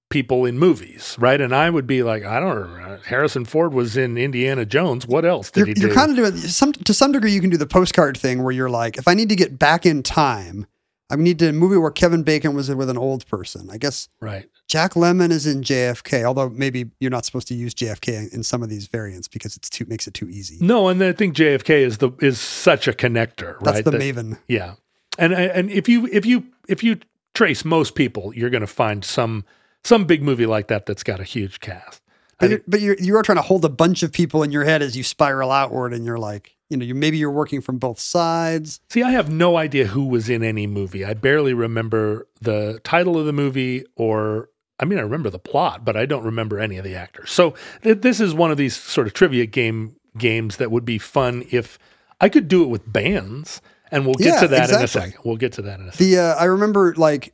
[0.09, 1.41] people in movies, right?
[1.41, 2.99] And I would be like, I don't know.
[3.05, 5.05] Harrison Ford was in Indiana Jones.
[5.07, 5.81] What else did You're, he do?
[5.81, 7.31] you're kind of doing some to some degree.
[7.31, 9.85] You can do the postcard thing where you're like, if I need to get back
[9.85, 10.67] in time,
[11.09, 13.69] I need to a movie where Kevin Bacon was with an old person.
[13.71, 14.47] I guess right.
[14.67, 18.63] Jack Lemmon is in JFK, although maybe you're not supposed to use JFK in some
[18.63, 20.57] of these variants because it's too makes it too easy.
[20.61, 23.85] No, and I think JFK is the is such a connector, That's right?
[23.85, 24.39] the That- Maven.
[24.47, 24.75] Yeah,
[25.19, 26.99] and and if you if you if you
[27.35, 29.45] trace most people, you're going to find some
[29.83, 32.01] some big movie like that that's got a huge cast.
[32.39, 34.65] But, you're, but you're, you are trying to hold a bunch of people in your
[34.65, 37.77] head as you spiral outward, and you're like, you know, you maybe you're working from
[37.77, 38.79] both sides.
[38.89, 41.05] See, I have no idea who was in any movie.
[41.05, 44.49] I barely remember the title of the movie or
[44.79, 47.31] I mean I remember the plot, but I don't remember any of the actors.
[47.31, 47.53] So
[47.83, 51.45] th- this is one of these sort of trivia game games that would be fun
[51.51, 51.77] if
[52.19, 53.61] I could do it with bands.
[53.91, 55.11] And we'll get Yeah, to that in a exactly.
[55.11, 55.21] second.
[55.23, 56.07] We'll get to that in a second.
[56.07, 57.33] The uh, I remember like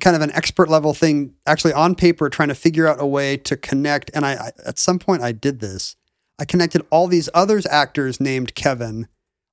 [0.00, 3.36] kind of an expert level thing, actually on paper, trying to figure out a way
[3.38, 4.10] to connect.
[4.14, 5.96] And I, I at some point I did this.
[6.38, 9.08] I connected all these other actors named Kevin,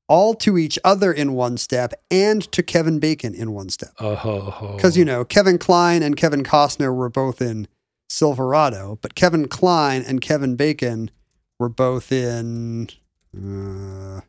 [0.08, 3.92] all to each other in one step, and to Kevin Bacon in one step.
[4.00, 4.74] Oh.
[4.76, 7.68] Because you know Kevin Kline and Kevin Costner were both in
[8.10, 11.10] Silverado, but Kevin Kline and Kevin Bacon
[11.60, 12.90] were both in.
[13.36, 14.22] Uh,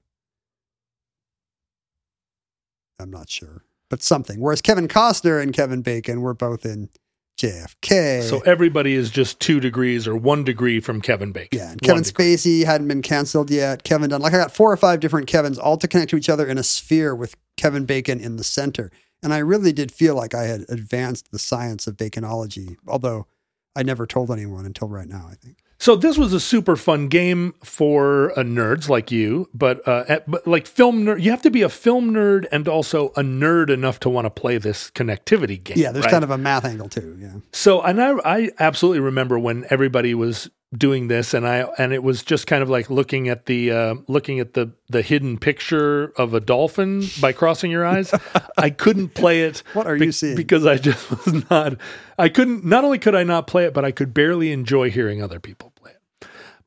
[3.00, 4.40] I'm not sure, but something.
[4.40, 6.88] Whereas Kevin Costner and Kevin Bacon were both in
[7.36, 8.22] JFK.
[8.22, 11.58] So everybody is just two degrees or one degree from Kevin Bacon.
[11.58, 12.34] yeah, Kevin degree.
[12.34, 13.82] Spacey hadn't been canceled yet.
[13.82, 16.28] Kevin Dunn, like I got four or five different Kevins, all to connect to each
[16.28, 18.90] other in a sphere with Kevin Bacon in the center.
[19.22, 23.26] And I really did feel like I had advanced the science of baconology, although
[23.74, 25.26] I never told anyone until right now.
[25.30, 25.56] I think.
[25.84, 30.26] So this was a super fun game for uh, nerds like you, but uh, at,
[30.26, 33.68] but like film nerd, you have to be a film nerd and also a nerd
[33.68, 35.76] enough to want to play this connectivity game.
[35.76, 36.10] Yeah, there's right?
[36.10, 37.18] kind of a math angle too.
[37.20, 37.34] Yeah.
[37.52, 42.02] So, and I, I absolutely remember when everybody was doing this, and I, and it
[42.02, 46.14] was just kind of like looking at the, uh, looking at the the hidden picture
[46.16, 48.14] of a dolphin by crossing your eyes.
[48.56, 49.62] I couldn't play it.
[49.74, 50.34] What are you seeing?
[50.34, 51.76] Because I just was not.
[52.18, 52.64] I couldn't.
[52.64, 55.73] Not only could I not play it, but I could barely enjoy hearing other people.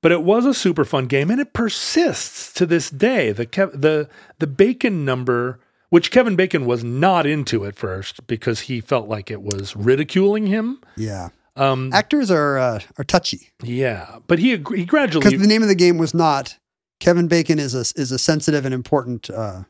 [0.02, 3.32] But it was a super fun game, and it persists to this day.
[3.32, 5.60] The Kev, the the Bacon number.
[5.90, 10.48] Which Kevin Bacon was not into at first because he felt like it was ridiculing
[10.48, 10.82] him.
[10.98, 11.30] Yeah.
[11.56, 15.70] Um, Actors are uh, are touchy yeah, but he he gradually because the name of
[15.70, 16.58] the game was not
[17.00, 19.64] Kevin Bacon is a is a sensitive and important uh,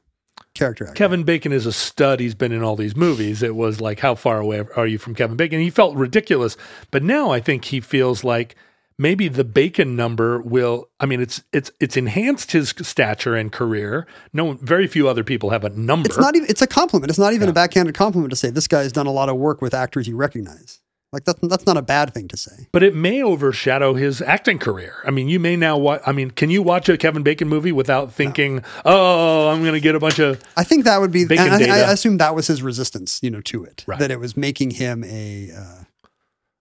[0.53, 0.85] character.
[0.85, 0.95] Actor.
[0.95, 2.19] Kevin Bacon is a stud.
[2.19, 3.43] He's been in all these movies.
[3.43, 5.59] It was like, how far away are you from Kevin Bacon?
[5.59, 6.57] He felt ridiculous,
[6.91, 8.55] but now I think he feels like
[8.97, 10.89] maybe the Bacon number will.
[10.99, 14.07] I mean, it's it's it's enhanced his stature and career.
[14.33, 16.07] No, very few other people have a number.
[16.07, 16.49] It's not even.
[16.49, 17.09] It's a compliment.
[17.09, 17.51] It's not even Yeah.
[17.51, 20.15] a backhanded compliment to say this guy's done a lot of work with actors you
[20.15, 20.79] recognize.
[21.13, 22.67] Like that's that's not a bad thing to say.
[22.73, 24.93] but it may overshadow his acting career.
[25.05, 26.01] I mean, you may now watch.
[26.05, 29.79] I mean, can you watch a Kevin Bacon movie without thinking, "Oh, I'm going to
[29.79, 31.25] get a bunch of I think that would be.
[31.31, 31.45] I,
[31.87, 33.85] I assume that was his resistance, you know, to it.
[33.87, 33.97] Right.
[33.99, 35.49] That it was making him a.
[35.57, 35.83] Uh,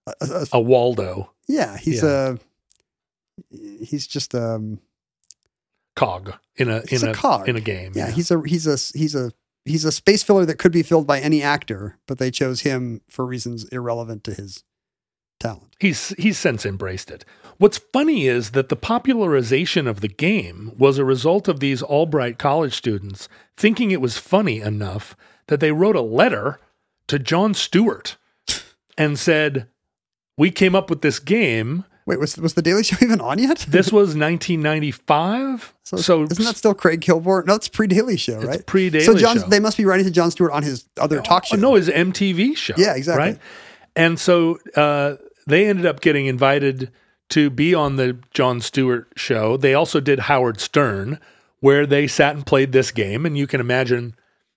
[0.07, 2.39] a, a- a- a Waldo yeah, he's a.
[3.51, 4.81] He's just um.
[5.95, 7.49] cog in a in a a, cog.
[7.49, 7.93] in a game.
[7.95, 9.31] Yeah, he's a he's a he's a
[9.65, 13.01] he's a space filler that could be filled by any actor, but they chose him
[13.09, 14.65] for reasons irrelevant to his
[15.39, 15.77] talent.
[15.79, 17.25] He's he's since embraced it.
[17.59, 22.39] What's funny is that the popularization of the game was a result of these Albright
[22.39, 26.59] college students thinking it was funny enough that they wrote a letter
[27.07, 28.17] to Jon Stewart
[28.99, 29.69] and said,
[30.37, 31.85] "We came up with this game.
[32.07, 33.67] Wait, was was the Daily Show even on yet?
[33.69, 37.47] This was 1995, So, so, isn't that still Craig Kilborn?
[37.47, 38.65] No, it's pre Daily Show, right?
[38.65, 39.47] pre-Daily so John, Show.
[39.49, 41.57] they must be writing to Jon Stewart on his other talk show.
[41.57, 42.75] Oh, no, his MTV show.
[42.77, 43.31] Yeah, exactly.
[43.31, 43.39] Right.
[43.97, 45.17] And so uh,
[45.47, 46.93] they ended up getting invited
[47.31, 49.57] to be on the Jon Stewart show.
[49.57, 51.19] They also did Howard Stern,
[51.61, 53.27] where they sat and played this game.
[53.27, 54.15] And you can imagine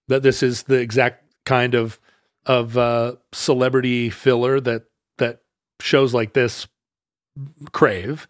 [0.07, 1.99] that this is the exact kind of
[2.45, 4.83] of uh, celebrity filler that
[5.17, 5.39] that
[5.81, 6.67] shows like this
[7.71, 8.27] crave.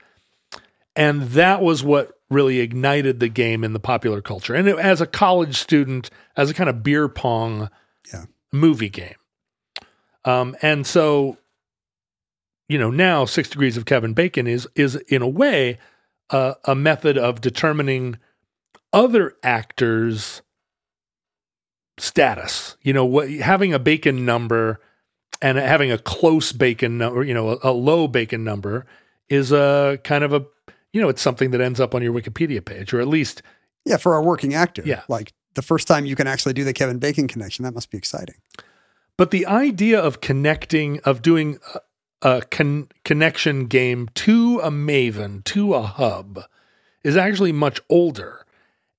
[0.95, 4.53] And that was what really ignited the game in the popular culture.
[4.53, 7.69] And it, as a college student, as a kind of beer pong
[8.13, 8.25] Yeah.
[8.51, 9.15] movie game.
[10.25, 11.37] Um, and so,
[12.67, 15.79] you know, now Six Degrees of Kevin Bacon is is in a way
[16.29, 18.19] uh, a method of determining
[18.93, 20.41] other actors'
[21.97, 22.77] status.
[22.81, 24.79] You know, what having a Bacon number
[25.41, 28.85] and having a close Bacon number, you know, a, a low Bacon number
[29.29, 30.45] is a kind of a
[30.91, 33.41] you know, it's something that ends up on your Wikipedia page, or at least
[33.85, 34.81] Yeah, for a working actor.
[34.85, 35.03] Yeah.
[35.07, 37.97] Like the first time you can actually do the Kevin Bacon connection, that must be
[37.97, 38.35] exciting.
[39.17, 41.59] But the idea of connecting, of doing
[42.23, 46.43] a, a con- connection game to a Maven, to a hub,
[47.03, 48.45] is actually much older,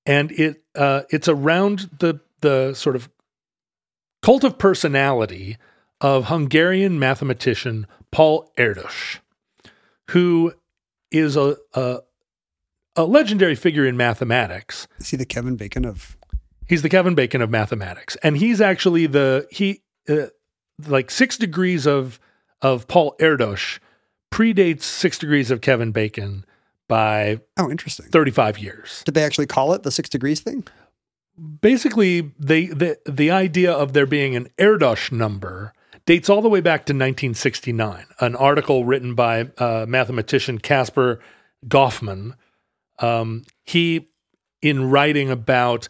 [0.05, 3.09] and it uh, it's around the the sort of
[4.21, 5.57] cult of personality
[6.01, 9.19] of Hungarian mathematician Paul Erdős,
[10.09, 10.53] who
[11.11, 11.99] is a, a
[12.97, 14.87] a legendary figure in mathematics.
[14.99, 16.17] Is he the Kevin Bacon of
[16.67, 20.27] He's the Kevin Bacon of mathematics, and he's actually the he uh,
[20.87, 22.19] like six degrees of
[22.61, 23.79] of Paul Erdős
[24.31, 26.45] predates six degrees of Kevin Bacon
[26.87, 28.07] by Oh, interesting.
[28.07, 29.01] thirty five years.
[29.05, 30.65] Did they actually call it the six degrees thing?
[31.61, 35.73] Basically, they the the idea of there being an Erdős number
[36.05, 38.05] dates all the way back to 1969.
[38.19, 41.19] An article written by uh, mathematician Caspar
[41.67, 42.33] Goffman.
[42.99, 44.09] Um, he,
[44.61, 45.87] in writing about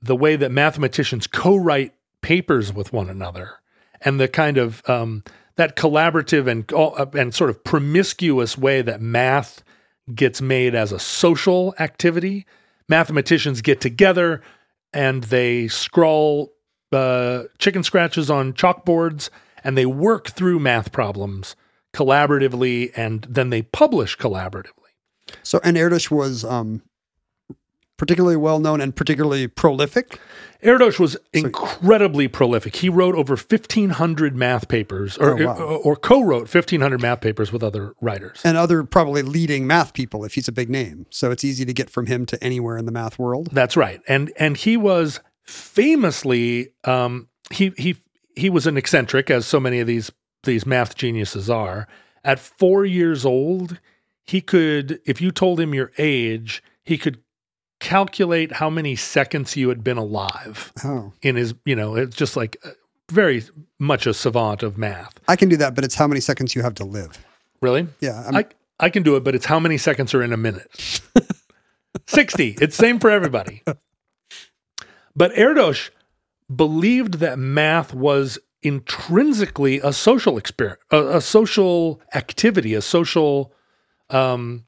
[0.00, 3.58] the way that mathematicians co-write papers with one another
[4.00, 5.24] and the kind of um,
[5.56, 9.62] that collaborative and uh, and sort of promiscuous way that math
[10.14, 12.46] gets made as a social activity.
[12.88, 14.42] Mathematicians get together
[14.92, 16.52] and they scrawl
[16.92, 19.30] uh, chicken scratches on chalkboards
[19.64, 21.56] and they work through math problems
[21.92, 24.70] collaboratively and then they publish collaboratively.
[25.42, 26.82] So, and Erdős was um,
[27.96, 30.18] particularly well known and particularly prolific.
[30.62, 32.76] Erdős was incredibly prolific.
[32.76, 35.56] He wrote over 1,500 math papers, or, Oh, wow.
[35.56, 38.40] or, or co-wrote 1,500 math papers with other writers.
[38.44, 41.06] and other probably leading math people if he's a big name.
[41.10, 43.48] So it's easy to get from him to anywhere in the math world.
[43.52, 44.00] That's right.
[44.08, 47.96] And and he was famously um, he he
[48.36, 50.10] he was an eccentric, as so many of these
[50.44, 51.86] these math geniuses are.
[52.22, 53.78] At four years old,
[54.24, 57.20] he could, if you told him your age, he could
[57.80, 61.54] calculate how many seconds you had been alive Oh, in his.
[61.64, 62.70] You know, it's just like uh,
[63.10, 63.42] very
[63.78, 65.18] much a savant of math.
[65.28, 67.24] I can do that, but it's how many seconds you have to live.
[67.60, 67.86] Really?
[68.00, 68.46] Yeah, I'm, I
[68.80, 71.00] I can do it, but it's how many seconds are in a minute.
[72.06, 72.56] 60.
[72.60, 73.62] It's same for everybody.
[75.16, 75.90] But Erdos
[76.54, 83.52] believed that math was intrinsically a social experience, a, a social activity, a social
[84.10, 84.64] um,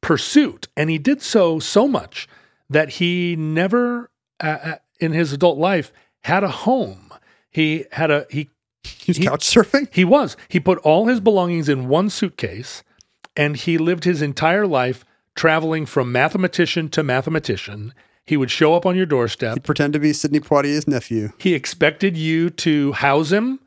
[0.00, 2.28] pursuit, and he did so so much
[2.70, 4.10] that he never,
[4.40, 7.12] uh, in his adult life, had a home.
[7.50, 8.50] He had a he
[8.82, 9.88] he's he- couch surfing.
[9.92, 10.36] he was.
[10.48, 12.82] He put all his belongings in one suitcase
[13.36, 17.94] and he lived his entire life traveling from mathematician to mathematician.
[18.28, 19.54] He would show up on your doorstep.
[19.54, 21.32] He'd pretend to be Sidney Poitier's nephew.
[21.38, 23.58] He expected you to house him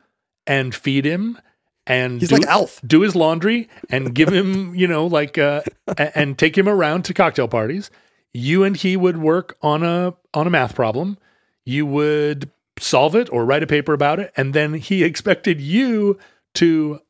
[0.46, 1.36] and feed him
[1.84, 2.80] and He's do, like Alf.
[2.86, 7.04] do his laundry and give him, you know, like uh a- and take him around
[7.06, 7.90] to cocktail parties.
[8.32, 11.18] You and he would work on a on a math problem.
[11.64, 12.48] You would
[12.78, 16.18] solve it or write a paper about it and then he expected you
[16.54, 17.00] to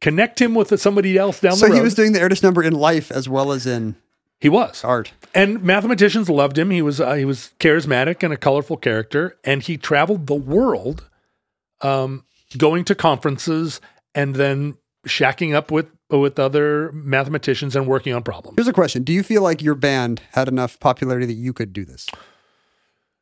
[0.00, 1.72] connect him with somebody else down So the road.
[1.72, 3.96] So he was doing the Erdős number in life as well as in
[4.42, 4.82] he was.
[4.82, 5.12] art.
[5.36, 6.70] And mathematicians loved him.
[6.70, 11.08] He was uh, he was charismatic and a colorful character, and he traveled the world,
[11.80, 12.24] um,
[12.58, 13.80] going to conferences
[14.16, 18.56] and then shacking up with with other mathematicians and working on problems.
[18.56, 21.72] Here's a question: Do you feel like your band had enough popularity that you could
[21.72, 22.08] do this?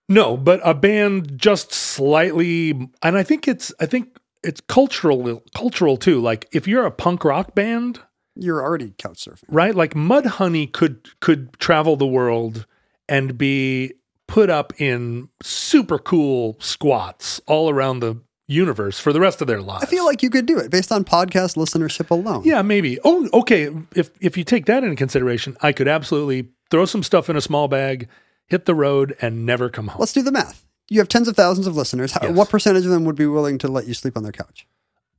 [0.08, 2.70] No, but a band just slightly,
[3.02, 6.18] and I think it's I think it's cultural cultural too.
[6.18, 8.00] Like if you're a punk rock band,
[8.40, 9.44] You're already couch surfing.
[9.48, 9.74] right?
[9.74, 12.66] Like Mudhoney could could travel the world
[13.08, 13.92] and be
[14.26, 18.16] put up in super cool squats all around the
[18.46, 19.84] universe for the rest of their lives.
[19.84, 22.42] I feel like you could do it based on podcast listenership alone.
[22.44, 22.98] yeah, maybe.
[23.04, 23.70] Oh, okay.
[23.94, 27.40] If if you take that into consideration, I could absolutely throw some stuff in a
[27.40, 28.08] small bag,
[28.46, 30.00] hit the road, and never come home.
[30.00, 30.64] Let's do the math.
[30.88, 32.12] You have tens of thousands of listeners.
[32.12, 32.34] How, Yes.
[32.36, 34.66] What percentage of them would be willing to let you sleep on their couch?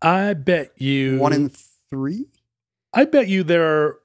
[0.01, 1.51] I bet you One in
[1.89, 2.25] three.
[2.93, 3.99] I bet you there are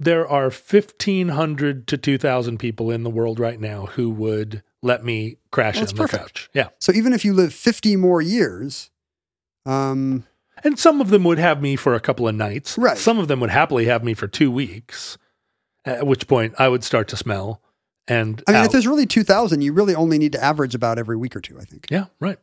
[0.00, 4.62] there are fifteen hundred to two thousand people in the world right now who would
[4.82, 6.34] let me crash That's on their perfect.
[6.34, 6.50] couch.
[6.54, 6.68] Yeah.
[6.80, 8.90] So even if you live 50 more years,
[9.64, 10.24] um,
[10.64, 12.76] And some of them would have me for a couple of nights.
[12.76, 12.98] Right.
[12.98, 15.18] Some of them would happily have me for two weeks,
[15.84, 17.62] at which point I would start to smell.
[18.08, 18.66] And I mean, out.
[18.66, 21.60] if there's really 2,000, you really only need to average about every week or two,
[21.60, 21.86] I think.
[21.88, 22.38] yeah, right.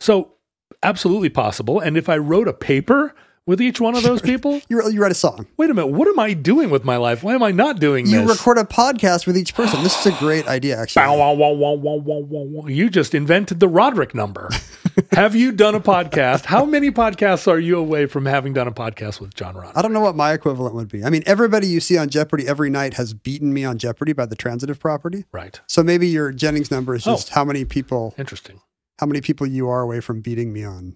[0.00, 0.34] So
[0.82, 1.80] absolutely possible.
[1.80, 3.14] And if I wrote a paper
[3.50, 4.60] with each one of those people?
[4.70, 5.46] You, you write a song.
[5.56, 5.88] Wait a minute.
[5.88, 7.24] What am I doing with my life?
[7.24, 8.14] Why am I not doing this?
[8.14, 8.38] You this?
[8.38, 9.82] record a podcast with each person.
[9.82, 11.02] This is a great idea, actually.
[11.02, 12.66] Bow, wow, wow, wow, wow, wow, wow.
[12.68, 14.48] You just invented the Roderick number.
[15.12, 16.44] Have you done a podcast?
[16.44, 19.76] How many podcasts are you away from having done a podcast with John Roderick?
[19.76, 21.02] I don't know what my equivalent would be.
[21.02, 24.26] I mean, everybody you see on Jeopardy every night has beaten me on Jeopardy by
[24.26, 25.24] the transitive property.
[25.32, 25.60] Right.
[25.66, 27.12] So maybe your Jennings number is Oh.
[27.14, 28.60] just how many people Interesting.
[29.00, 30.94] how many people you are away from beating me on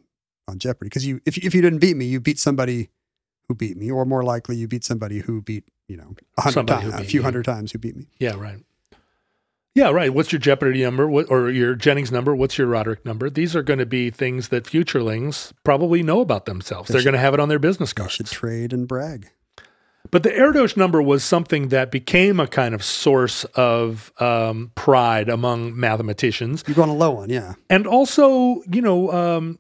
[0.49, 0.89] on Jeopardy.
[0.89, 2.91] Because you if if you didn't beat me, you beat somebody
[3.49, 6.67] who beat me, or more likely you beat somebody who beat you know a hundred
[6.67, 7.25] times, a few you.
[7.25, 8.07] hundred times who beat me.
[8.19, 8.59] Yeah, right.
[9.75, 10.15] Yeah, right.
[10.15, 12.35] What's your Jeopardy number what, or your Jennings number?
[12.35, 13.29] What's your Roderick number?
[13.29, 16.91] These are going to be things that futurelings probably know about themselves.
[16.91, 18.31] They're going to have it on their business You should cards.
[18.31, 19.31] trade and brag.
[20.13, 25.29] But the Erdos number was something that became a kind of source of um, pride
[25.29, 26.63] among mathematicians.
[26.69, 27.55] You go on a low one, yeah.
[27.69, 29.59] and also you know um,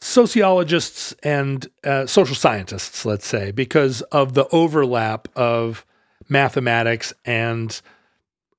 [0.00, 5.84] sociologists and uh, social scientists let's say because of the overlap of
[6.28, 7.80] mathematics and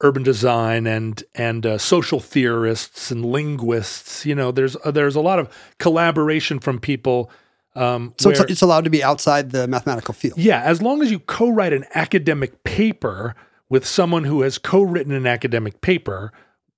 [0.02, 5.22] urban design and and uh, social theorists and linguists you know there's uh, there's a
[5.22, 7.30] lot of collaboration from people
[7.76, 10.40] um, So it's, where- it's allowed to be outside the mathematical field.
[10.40, 13.36] yeah, as long as you co-write an academic paper
[13.70, 16.32] with someone who has co-written an academic paper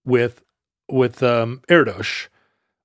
[0.04, 0.44] with
[0.90, 2.28] with um, Erdos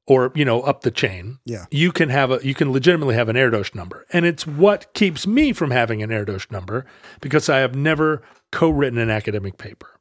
[0.06, 1.64] or you know up the chain, Yeah.
[1.70, 5.26] you can have a you can legitimately have an Erdos number, and it's what keeps
[5.26, 6.84] me from having an Erdos number
[7.20, 9.98] because I have never co-written an academic paper.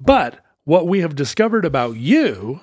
[0.00, 2.60] But what we have discovered about you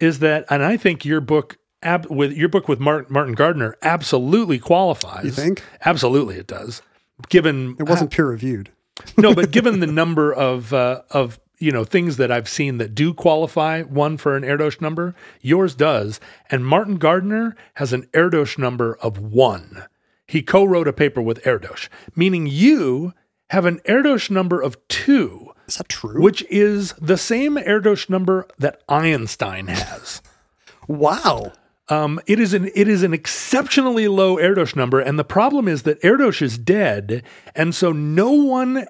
[0.00, 1.58] is that, and I think your book.
[1.82, 5.26] Ab, with your book with Martin, Martin Gardner absolutely qualifies.
[5.26, 5.62] You think?
[5.84, 6.80] Absolutely, it does.
[7.28, 8.70] Given It wasn't peer reviewed.
[9.18, 12.94] no, but given the number of uh, of you know things that I've seen that
[12.94, 18.58] do qualify one for an Erdos number, yours does, and Martin Gardner has an Erdos
[18.58, 19.84] number of one.
[20.26, 23.12] He co-wrote a paper with Erdos, meaning you
[23.50, 26.20] have an Erdos number of two, Is that true?
[26.22, 30.22] which is the same Erdos number that Einstein has.
[30.88, 31.52] wow.
[31.90, 35.82] Um, it is an it is an exceptionally low Erdos number, and the problem is
[35.82, 37.22] that Erdos is dead,
[37.54, 38.86] and so no one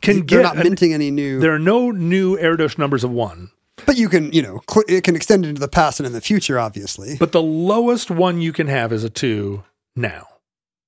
[0.00, 1.40] Can they're not an- minting any new.
[1.40, 3.50] there are no new Erdos numbers of one.
[3.84, 6.20] But you can, you know, cl- it can extend into the past and in the
[6.22, 7.16] future, obviously.
[7.18, 9.64] But the lowest one you can have is a two
[9.94, 10.26] now.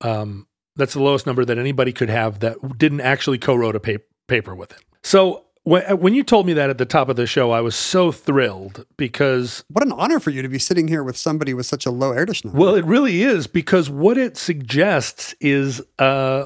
[0.01, 4.03] Um, that's the lowest number that anybody could have that didn't actually co-wrote a pa-
[4.27, 4.83] paper with it.
[5.03, 7.77] So when, when you told me that at the top of the show, I was
[7.77, 11.67] so thrilled because what an honor for you to be sitting here with somebody with
[11.67, 12.59] such a low Erdos number.
[12.59, 16.45] well, it really is because what it suggests is uh,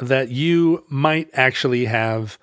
[0.00, 2.38] that you might actually have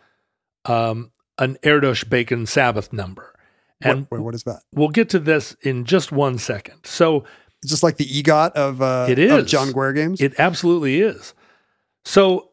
[0.66, 3.34] um, an Erdos Bacon Sabbath number.
[3.82, 4.62] And What- wait, what is that?
[4.74, 6.76] we'll get to this in just one second.
[6.84, 7.26] So
[7.62, 9.46] It's just like the EGOT of uh, It of.
[9.48, 10.20] John Guare games.
[10.22, 11.34] It absolutely is.
[12.06, 12.50] So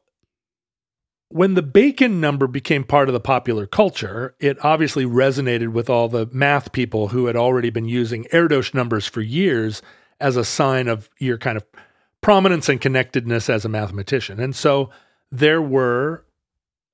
[1.29, 6.09] when the bacon number became part of the popular culture, it obviously resonated with all
[6.09, 9.81] the math people who had already been using Erdos numbers for years
[10.21, 11.65] as a sign of your kind of
[12.21, 14.41] prominence and connectedness as a mathematician.
[14.41, 14.91] And so
[15.31, 16.25] there were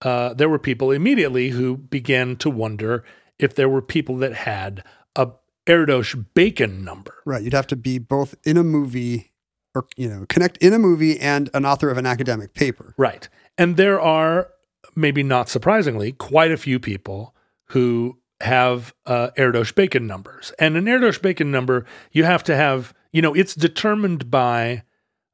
[0.03, 3.05] uh, there were people immediately who began to wonder
[3.39, 5.31] if there were people that had a
[5.67, 7.15] Erdos bacon number.
[7.25, 7.43] right.
[7.43, 9.33] You'd have to be both in a movie
[9.75, 12.95] or, you know, connect in a movie and an author of an academic paper.
[12.97, 13.29] Right.
[13.59, 14.49] And there are,
[14.95, 17.35] maybe not surprisingly, quite a few people
[17.67, 20.53] who have uh, Erdos Bacon numbers.
[20.59, 24.83] And an Erdos Bacon number, you have to have, you know, it's determined by,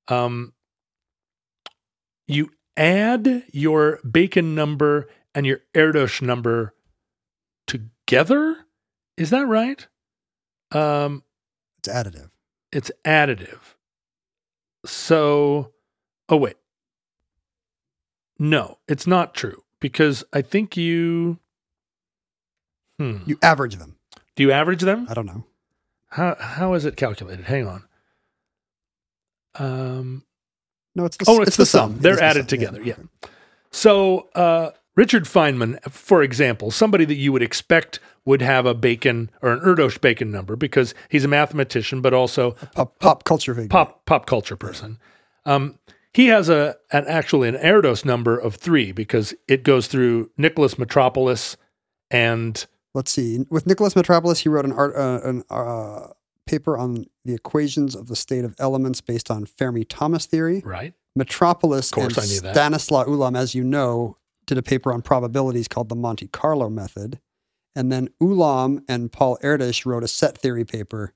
[0.09, 0.53] um,
[2.27, 6.75] you add your Bacon number and your Erdos number
[7.67, 8.57] together.
[9.17, 9.87] Is that right?
[10.71, 11.23] Um,
[11.79, 12.31] It's additive.
[12.73, 13.61] it's additive.
[14.87, 15.73] So,
[16.29, 16.57] oh wait.
[18.39, 21.39] No, it's not true because I think you
[22.99, 23.19] Hmm.
[23.27, 23.97] You average them.
[24.37, 25.07] Do you average them?
[25.09, 25.45] I don't know.
[26.09, 27.47] How how is it calculated?
[27.47, 27.85] Hang on.
[29.57, 30.25] Um
[30.95, 31.97] No, it's the, Oh, it's, the, sum.
[31.97, 32.47] It They're is the added sum.
[32.59, 32.83] together.
[32.83, 32.95] Yeah.
[33.71, 39.31] So, uh, Richard Feynman, for example, somebody that you would expect would have a Bacon
[39.41, 43.69] or an Erdos Bacon number because he's a mathematician, but also Pop, pop culture figure.
[43.69, 44.99] pop pop culture person.
[45.47, 45.79] Um,
[46.13, 50.79] he has a an actually an Erdos number of three because it goes through Nicholas
[50.79, 51.57] Metropolis
[52.11, 53.47] and Let's see.
[53.49, 56.09] With Nicholas Metropolis, he wrote an art, uh, an uh,
[56.47, 60.63] paper on the equations of the state of elements based on Fermi-Thomas theory.
[60.65, 60.95] right.
[61.15, 62.55] Metropolis Of course and I knew that.
[62.55, 64.17] Stanislaw Ulam, as you know,
[64.47, 67.21] did a paper on probabilities called the Monte Carlo method.
[67.77, 71.13] And then Ulam and Paul Erdős wrote a set theory paper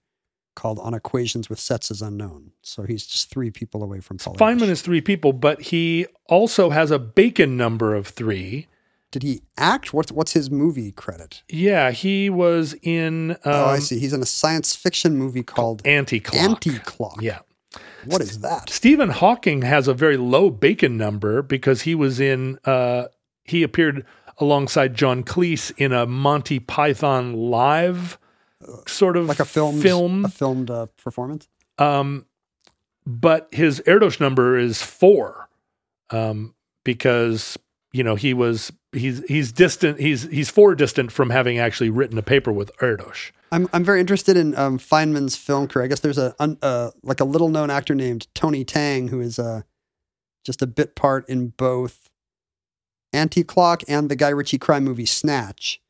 [0.55, 2.53] called On Equations with Sets as Unknown.
[2.63, 4.35] So he's just three people away from Paul.
[4.35, 4.71] Feynman English.
[4.71, 8.67] is three people, but he also has a Bacon number of three.
[9.17, 9.95] Did he act?
[9.95, 11.43] What's what's his movie credit?
[11.49, 13.99] Yeah, he was in um, oh, I see.
[13.99, 16.43] He's in a science fiction movie called Anti Clock.
[16.43, 17.23] Anti Clock.
[17.23, 17.39] Yeah.
[18.05, 18.69] What is that?
[18.69, 23.07] Stephen Hawking has a very low Bacon number because he was in, uh,
[23.45, 24.05] he appeared
[24.37, 28.19] alongside John Cleese in a Monty Python live
[28.87, 30.27] sort of Like a filmed film.
[30.27, 31.49] a filmed uh, performance.
[31.79, 32.27] Um,
[33.07, 35.49] but his Erdos number is four,
[36.11, 36.55] um,
[36.85, 37.59] because
[37.97, 42.19] you know he was he's he's distant he's he's four distant from having actually written
[42.19, 43.33] a paper with Erdos.
[43.51, 45.85] I'm I'm very interested in um, Feynman's film career.
[45.87, 49.21] I guess there's a un, uh, like a little known actor named Tony Tang who
[49.21, 49.63] is uh,
[50.45, 52.11] just a bit part in both
[53.15, 55.81] Anti Clock and the Guy Ritchie crime movie Snatch.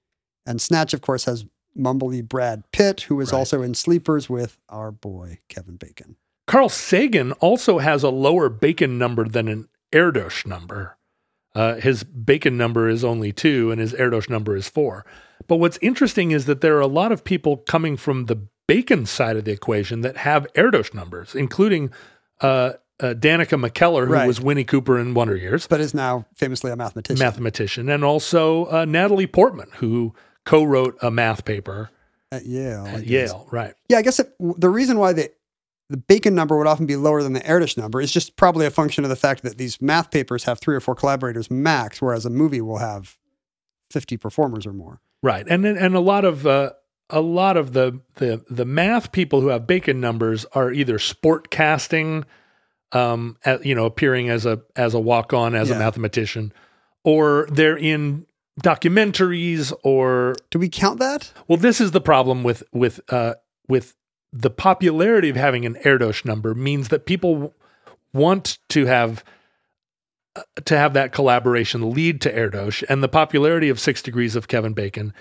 [0.46, 1.44] And Snatch, of course, has
[1.76, 3.38] mumbly Brad Pitt, who is Right.
[3.38, 6.16] also in Sleepers with our boy Kevin Bacon.
[6.46, 10.95] Carl Sagan also has a lower Bacon number than an Erdos number.
[11.56, 15.04] Uh, his Bacon number is only two, and his Erdos number is four.
[15.48, 18.36] But what's interesting is that there are a lot of people coming from the
[18.68, 21.90] Bacon side of the equation that have Erdos numbers, including
[22.42, 24.26] uh, uh, Danica McKellar, who Right.
[24.26, 27.18] was Winnie Cooper in Wonder Years, But is now famously a mathematician.
[27.24, 31.90] mathematician, and also uh, Natalie Portman, who co-wrote a math paper
[32.32, 32.86] at Yale.
[32.86, 33.06] At.
[33.06, 33.46] Yale.
[33.50, 33.74] Right.
[33.88, 35.30] Yeah, I guess it, the reason why the
[35.88, 38.70] the Bacon number would often be lower than the Erdős number It's just probably a
[38.70, 42.26] function of the fact that these math papers have three or four collaborators max, whereas
[42.26, 43.16] a movie will have
[43.90, 45.00] fifty performers or more.
[45.22, 46.70] Right, and and a lot of uh,
[47.10, 51.50] a lot of the the the math people who have Bacon numbers are either sport
[51.50, 52.24] casting,
[52.92, 56.52] um, at, you know, appearing as a as a walk on as a mathematician,
[57.04, 58.26] or they're in
[58.60, 61.32] documentaries, or Do we count that?
[61.48, 63.34] well, this is the problem with with uh,
[63.68, 63.94] with
[64.40, 67.54] the popularity of having an Erdos number means that people
[68.12, 69.24] want to have
[70.34, 74.48] uh, to have that collaboration lead to Erdos, and the popularity of Six Degrees of
[74.48, 75.14] Kevin Bacon.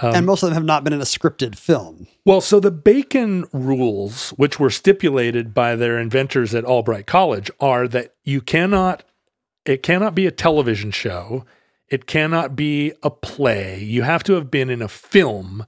[0.00, 2.06] Um, and most of them have not been in a scripted film.
[2.24, 7.88] well, so the Bacon rules, which were stipulated by their inventors at Albright College, are
[7.88, 9.02] that you cannot,
[9.64, 11.44] it cannot be a television show,
[11.88, 13.82] it cannot be a play.
[13.82, 15.66] You have to have been in a film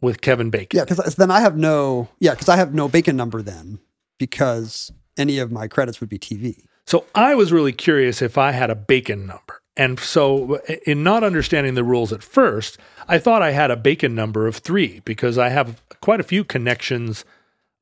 [0.00, 0.78] with Kevin Bacon.
[0.78, 2.08] Yeah, because then I have no.
[2.18, 3.78] Yeah, because I have no Bacon number then,
[4.18, 6.64] because any of my credits would be TV.
[6.86, 9.62] So I was really curious if I had a bacon number.
[9.76, 14.14] And so, in not understanding the rules at first, I thought I had a bacon
[14.14, 17.24] number of three because I have quite a few connections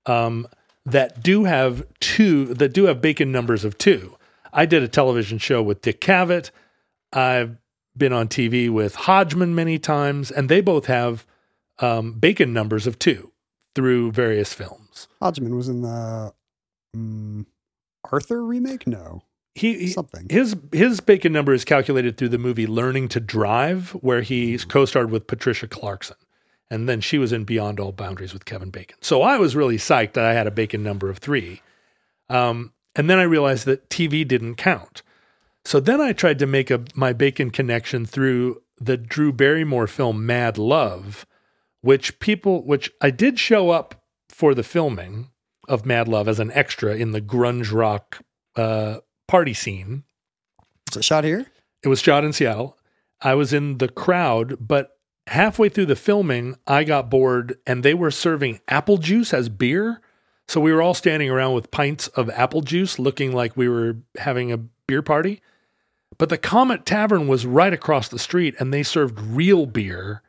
[0.07, 0.47] um,
[0.85, 4.17] that do have two, that do have bacon numbers of two.
[4.53, 6.51] I did a television show with Dick Cavett.
[7.13, 7.57] I've
[7.97, 11.27] been on TV with Hodgman many times, and they both have
[11.81, 13.33] um, bacon numbers of two
[13.75, 15.09] through various films.
[15.21, 16.33] Hodgman was in the
[16.95, 17.47] um,
[18.11, 18.87] Arthur remake.
[18.87, 19.23] No,
[19.55, 20.27] He, something.
[20.31, 24.69] His his bacon number is calculated through the movie Learning to Drive, where he Mm-hmm.
[24.71, 26.17] co-starred with Patricia Clarkson,
[26.71, 28.97] and then she was in Beyond All Boundaries with Kevin Bacon.
[29.01, 31.63] So I was really psyched that I had a bacon number of three,
[32.29, 35.03] um, and then I realized that TV didn't count.
[35.65, 40.25] So then I tried to make a my bacon connection through the Drew Barrymore film
[40.25, 41.27] Mad Love,
[41.81, 45.31] which people which I did show up for the filming
[45.69, 48.21] of Mad Love as an extra in the grunge rock
[48.57, 50.05] uh, party scene.
[50.91, 51.47] Is it shot here?
[51.83, 52.77] It was shot in Seattle.
[53.21, 57.95] I was in the crowd, but halfway through the filming, I got bored and they
[57.95, 60.01] were serving apple juice as beer.
[60.49, 63.99] So we were all standing around with pints of apple juice looking like we were
[64.17, 65.43] having a beer party.
[66.17, 70.23] But the Comet Tavern was right across the street and they served real beer.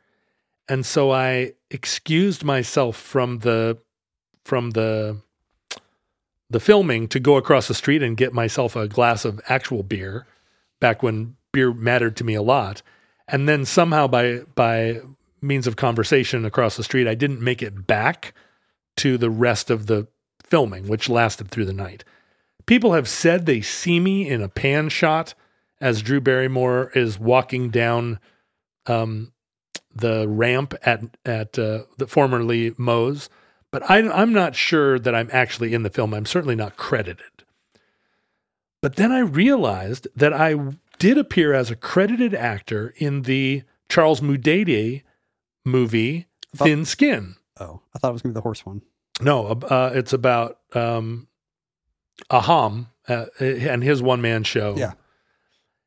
[0.70, 3.78] And so I excused myself from the
[4.44, 5.20] from the
[6.48, 10.28] the filming to go across the street and get myself a glass of actual beer
[10.78, 12.82] back when beer mattered to me a lot.
[13.26, 15.00] And then somehow by by
[15.42, 18.32] means of conversation across the street, I didn't make it back
[18.98, 20.06] to the rest of the
[20.44, 22.04] filming, which lasted through the night.
[22.66, 25.34] People have said they see me in a pan shot
[25.80, 28.20] as Drew Barrymore is walking down
[28.86, 29.32] um,
[29.94, 33.28] the ramp at at uh, the formerly Moe's,
[33.70, 36.14] but I, I'm not sure that I'm actually in the film.
[36.14, 37.44] I'm certainly not credited.
[38.82, 40.56] But then I realized that I
[40.98, 45.02] did appear as a credited actor in the Charles Mudede
[45.64, 46.26] movie
[46.56, 47.36] Thought- Thin Skin.
[47.58, 48.80] Oh, I thought it was going to be the horse one.
[49.20, 51.28] No, uh, it's about um,
[52.30, 54.74] Aham uh, and his one man show.
[54.78, 54.92] Yeah.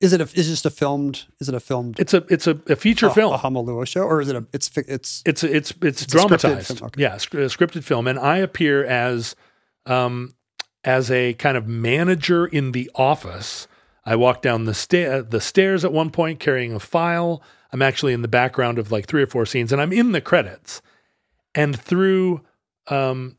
[0.04, 0.24] Is it a?
[0.24, 1.28] Is it just a filmed?
[1.40, 1.98] Is it a filmed?
[1.98, 3.34] It's a it's a, a feature a, film.
[3.34, 4.46] Aham Oluo show, or is it a?
[4.52, 6.84] It's it's It's it's it's, It's dramatized.
[6.84, 7.02] okay.
[7.02, 9.34] Yeah, sc- a scripted film, and I appear as
[9.86, 10.36] um
[10.84, 13.66] as a kind of manager in the office.
[14.04, 17.42] I walk down the sta- the stairs at one point carrying a file.
[17.72, 20.20] I'm actually in the background of like three or four scenes, and I'm in the
[20.20, 20.82] credits.
[21.56, 22.42] And through
[22.88, 23.38] um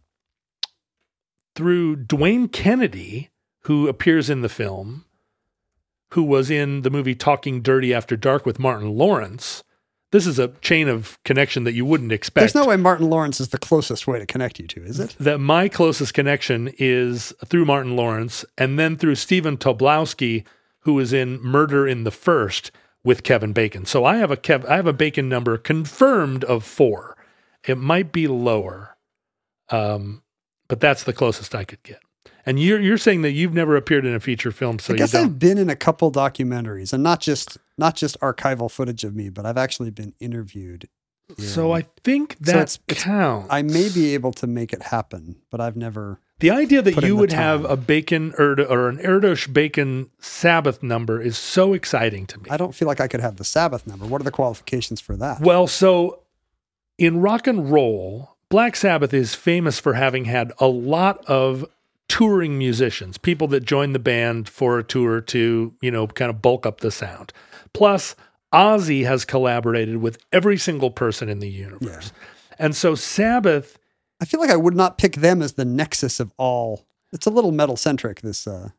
[1.54, 3.28] through Dwayne Kennedy,
[3.64, 5.03] who appears in the film,
[6.14, 9.64] who was in the movie Talking Dirty After Dark with Martin Lawrence.
[10.12, 12.40] This is a chain of connection that you wouldn't expect.
[12.40, 15.16] there's no way Martin Lawrence is the closest way to connect you to, is it?
[15.18, 20.44] that my closest connection is through Martin Lawrence and then through Stephen Tobolowsky,
[20.82, 22.70] who was in Murder in the First
[23.02, 23.84] with Kevin Bacon.
[23.84, 27.16] So I have a Kev, I have a Bacon number confirmed of four.
[27.66, 28.96] It might be lower,
[29.70, 30.22] um,
[30.68, 31.98] but that's the closest I could get.
[32.46, 35.14] And you're you're saying that you've never appeared in a feature film, so I guess.
[35.14, 39.28] I've been in a couple documentaries, and not just not just archival footage of me,
[39.30, 40.88] but I've actually been interviewed.
[41.38, 43.48] so I think So that it's- it's- counts.
[43.50, 46.20] I may be able to make it happen, but I've never.
[46.40, 51.22] The idea that you would have a bacon Erdo, or an Erdos bacon Sabbath number
[51.22, 52.50] is so exciting to me.
[52.50, 54.04] I don't feel like I could have the Sabbath number.
[54.04, 55.40] What are the qualifications for that?
[55.40, 56.18] Well, so
[56.98, 61.64] in rock and roll, Black Sabbath is famous for having had a lot of
[62.08, 66.42] touring musicians, people that join the band for a tour to, you know, kind of
[66.42, 67.32] bulk up the sound.
[67.72, 68.14] Plus,
[68.52, 72.12] Ozzy has collaborated with every single person in the universe.
[72.58, 73.78] And so Sabbath
[74.20, 76.86] I feel like I would not pick them as the nexus of all.
[77.12, 78.20] It's a little metal centric.
[78.20, 78.70] This, uh,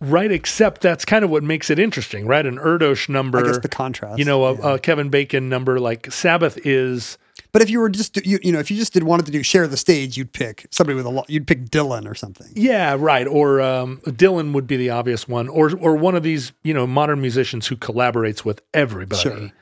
[0.00, 2.46] Right, except that's kind of what makes it interesting, right?
[2.46, 4.18] An Erdos number, I guess, the contrast.
[4.18, 4.74] you know, a, yeah.
[4.74, 7.18] a Kevin Bacon number, like Sabbath is
[7.52, 9.42] but if you were just you, you know, if you just did wanted to do
[9.42, 11.28] share the stage, you'd pick somebody with a lot.
[11.28, 12.48] You'd pick Dylan or something.
[12.54, 13.26] Yeah, right.
[13.26, 16.86] Or um, Dylan would be the obvious one, or or one of these you know
[16.86, 19.22] modern musicians who collaborates with everybody.
[19.22, 19.52] Sure.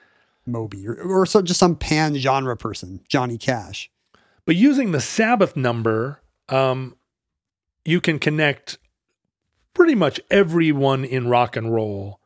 [0.47, 3.91] Moby or, or so just some pan genre person, Johnny Cash.
[4.47, 6.97] But using the Sabbath number, um,
[7.85, 8.79] you can connect
[9.75, 12.18] pretty much everyone in rock and roll.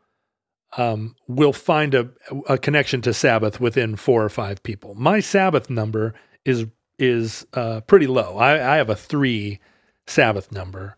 [0.79, 2.09] Um, will find a,
[2.49, 4.95] a connection to Sabbath within four or five people.
[4.95, 6.15] My Sabbath number
[6.47, 6.65] is
[6.99, 8.39] is uh, pretty low.
[8.39, 9.59] I, I have a three
[10.07, 10.97] Sabbath number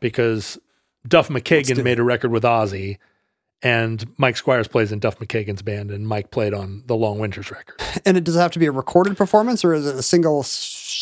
[0.00, 0.58] because
[1.08, 2.98] Duff McKagan made a record with Ozzy,
[3.62, 7.50] and Mike Squires plays in Duff McKagan's band, and Mike played on the Long Winters
[7.50, 7.80] record.
[8.04, 10.42] And it does it have to be a recorded performance, or is it a single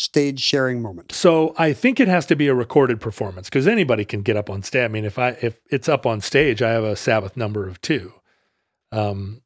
[0.05, 1.11] stage sharing moment?
[1.11, 4.49] So I think it has to be a recorded performance because anybody can get up
[4.49, 4.85] on stage.
[4.85, 7.81] I mean, if I if it's up on stage, I have a Sabbath number of
[7.81, 8.13] two.
[8.91, 9.41] Um,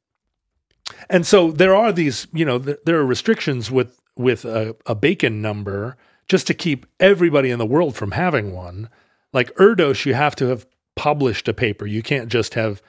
[1.09, 4.95] and so there are these, you know, th- there are restrictions with with a, a
[4.95, 5.97] bacon number
[6.27, 8.89] just to keep everybody in the world from having one.
[9.31, 11.85] Like Erdos, you have to have published a paper.
[11.85, 12.81] You can't just have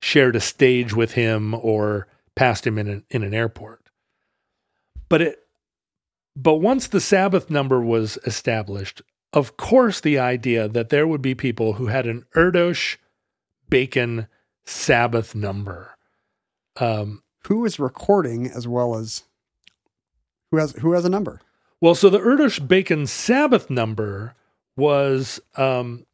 [0.00, 2.06] shared a stage with him or
[2.36, 3.82] passed him in an, in an airport.
[5.08, 5.45] But it
[6.36, 11.34] but once the Sabbath number was established, of course, the idea that there would be
[11.34, 12.96] people who had an Erdos
[13.68, 14.28] Bacon
[14.64, 15.96] Sabbath number.
[16.78, 19.24] Um, Who is recording as well as
[20.50, 21.40] who has who has a number?
[21.80, 24.34] well, so the Erdos Bacon Sabbath number
[24.76, 26.04] was um,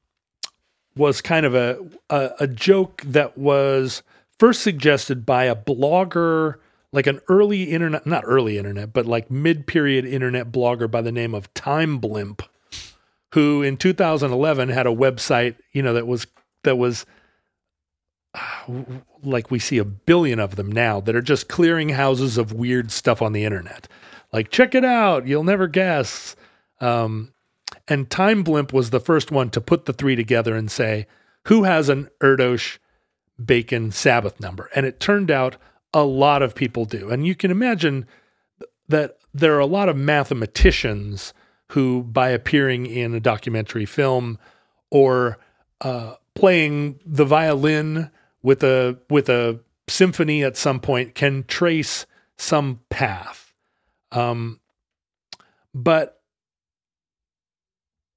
[0.97, 1.79] was kind of a,
[2.11, 4.03] a a joke that was
[4.39, 6.57] first suggested by a blogger,
[6.93, 11.13] like an early internet, not early internet, but like mid period internet blogger by the
[11.13, 12.43] name of Time Blimp,
[13.33, 16.27] who in 2011 had a website, you know, that was
[16.65, 17.07] that was
[18.35, 18.65] ah,
[19.23, 22.91] like we see a billion of them now that are just clearing houses of weird
[22.91, 23.89] stuff on the internet.
[24.33, 26.37] Like, check it out, you'll never guess.
[26.81, 27.33] Um,
[27.87, 31.07] and Time Blimp was the first one to put the three together and say,
[31.47, 32.79] who has an Erdos
[33.43, 34.71] Bacon Sabbath number?
[34.75, 35.57] And it turned out
[35.95, 37.11] a lot of people do.
[37.11, 38.07] And you can imagine
[38.89, 41.33] that there are a lot of mathematicians
[41.71, 44.39] who, by appearing in a documentary film
[44.91, 45.39] or
[45.81, 48.11] uh, playing the violin
[48.43, 53.55] with a with a symphony at some point, can trace some path.
[54.11, 54.61] Um,
[55.75, 56.21] but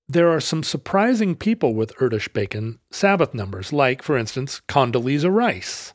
[0.07, 5.95] there are some surprising people with Erdos Bacon Sabbath numbers, like, for instance, Condoleezza Rice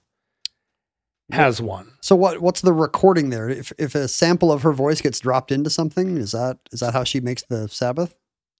[1.32, 1.92] has one.
[2.00, 3.48] So what what's the recording there?
[3.48, 6.94] If if a sample of her voice gets dropped into something, is that is that
[6.94, 8.14] how she makes the Sabbath?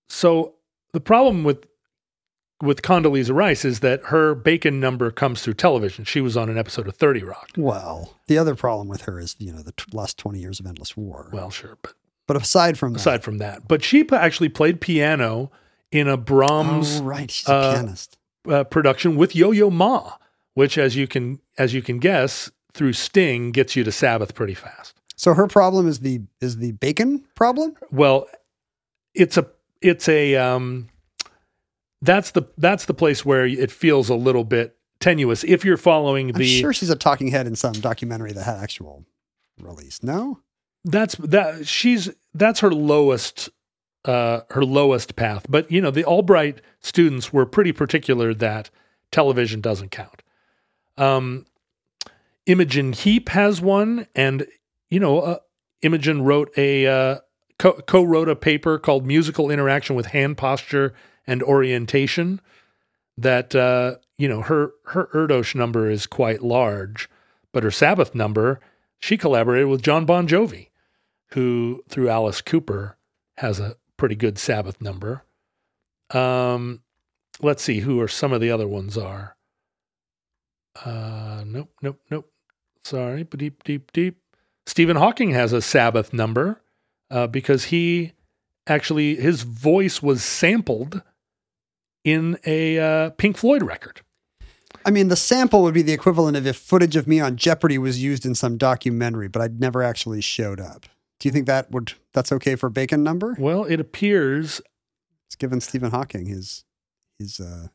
[0.08, 0.54] So
[0.92, 1.66] the problem with
[2.62, 6.04] with Condoleezza Rice is that her Bacon number comes through television.
[6.04, 7.50] She was on an episode of 30 Rock.
[7.56, 10.66] Well, the other problem with her is you know the t- last twenty years of
[10.66, 11.28] endless war.
[11.32, 11.94] Well, sure, but
[12.26, 15.50] but aside from that, aside from that, but she p- actually played piano
[15.90, 18.18] in a Brahms oh right, she's a uh, pianist.
[18.48, 20.12] uh, production with Yo Yo Ma
[20.54, 24.54] which, as you can as you can guess, through Sting gets you to Sabbath pretty
[24.54, 24.94] fast.
[25.16, 27.74] So her problem is the is the bacon problem.
[27.90, 28.26] Well,
[29.14, 29.46] it's a
[29.82, 30.88] it's a um,
[32.02, 36.34] that's the that's the place where it feels a little bit tenuous if you're following
[36.34, 39.04] I'm sure she's a talking head in some documentary that had actual
[39.60, 40.02] release.
[40.02, 40.40] No,
[40.84, 43.48] that's that she's that's her lowest
[44.06, 48.70] uh her lowest path but you know the albright students were pretty particular that
[49.12, 50.22] television doesn't count
[50.96, 51.44] um
[52.50, 54.46] imogen heap has one and
[54.88, 55.38] you know uh,
[55.82, 57.18] imogen wrote a uh
[57.58, 60.94] co- co-wrote a paper called musical interaction with hand posture
[61.26, 62.40] and orientation
[63.16, 67.08] that uh you know her her erdos number is quite large
[67.52, 68.60] but her sabbath number
[68.98, 70.70] she collaborated with john bon jovi
[71.32, 72.96] who through Alice Cooper
[73.36, 75.24] has a pretty good Sabbath number.
[76.10, 76.82] Um,
[77.40, 79.36] let's see who are some of the other ones are.
[80.84, 82.30] Uh, nope, nope, nope.
[82.84, 84.16] Sorry, but deep, deep, deep.
[84.66, 86.60] Stephen Hawking has a Sabbath number
[87.10, 88.12] uh, because he
[88.66, 91.02] actually his voice was sampled
[92.04, 94.02] in a uh, Pink Floyd record.
[94.84, 97.76] I mean the sample would be the equivalent of if footage of me on Jeopardy
[97.78, 100.86] was used in some documentary, but I'd never actually showed up.
[101.18, 103.36] Do you think that would that's okay for bacon number?
[103.38, 104.62] Well, it appears
[105.26, 106.64] It's given Stephen Hawking his
[107.18, 107.68] his uh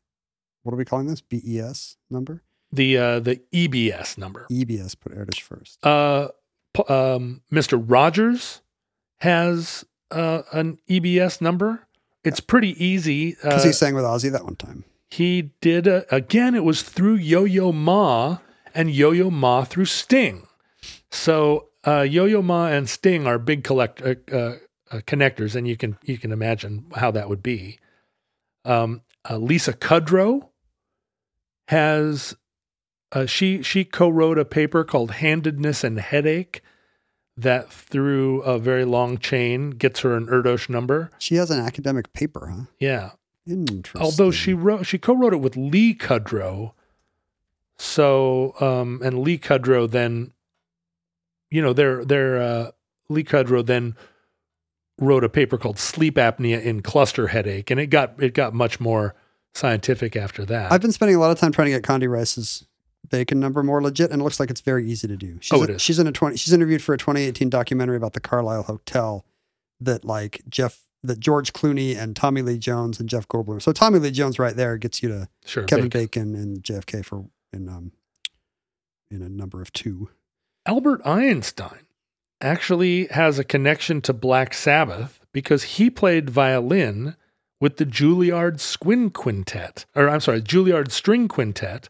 [0.63, 1.21] what are we calling this?
[1.21, 2.41] BES number?
[2.71, 4.45] The uh, the EBS number.
[4.51, 5.77] EBS put Erdős first.
[5.85, 6.27] Uh,
[6.89, 7.81] um, Mr.
[7.81, 8.61] Rogers
[9.19, 11.87] has uh, an EBS number.
[12.23, 13.31] It's pretty easy.
[13.35, 14.83] Because Uh, he sang with Ozzy that one time.
[15.09, 16.55] he did a, again.
[16.55, 18.39] It was through Yo Yo Ma
[18.73, 20.47] and Yo Yo Ma through Sting.
[21.11, 24.55] So uh, Yo Yo Ma and Sting are big collect uh, uh,
[24.91, 27.79] uh, connectors, and you can you can imagine how that would be.
[28.65, 30.49] Um, uh, Lisa Kudrow
[31.69, 32.35] has
[33.11, 36.61] uh, she she co-wrote a paper called "Handedness and Headache."
[37.37, 41.11] That through a very long chain gets her an Erdos number.
[41.19, 42.63] She has an academic paper, huh?
[42.79, 43.09] Yeah,
[43.45, 44.01] Interesting.
[44.01, 46.71] although she wrote she co-wrote it with Lee Kudrow.
[47.77, 50.31] So um and Lee Kudrow then
[51.51, 52.71] you know their their uh
[53.09, 53.95] Lee Kudrow then
[54.97, 58.79] wrote a paper called Sleep Apnea in Cluster Headache and it got it got much
[58.79, 59.13] more
[59.53, 60.71] scientific after that.
[60.71, 62.65] I've been spending a lot of time trying to get Condi Rice's
[63.09, 65.37] bacon number more legit, and it looks like it's very easy to do.
[65.41, 65.81] She's Oh, it is.
[65.81, 66.37] She's in a twenty.
[66.37, 69.25] She's interviewed for a 2018 documentary about the Carlyle Hotel
[69.79, 73.61] that like Jeff, that George Clooney and Tommy Lee Jones and Jeff Goldblum.
[73.61, 75.63] So Tommy Lee Jones right there gets you to sure.
[75.63, 76.33] Kevin Bacon.
[76.33, 77.91] Bacon and JFK for in um
[79.11, 80.09] in a number of two.
[80.65, 81.85] Albert Einstein
[82.41, 87.15] actually has a connection to Black Sabbath because he played violin
[87.61, 91.89] with the Juilliard Swing Quintet, or I'm sorry, Juilliard String Quintet.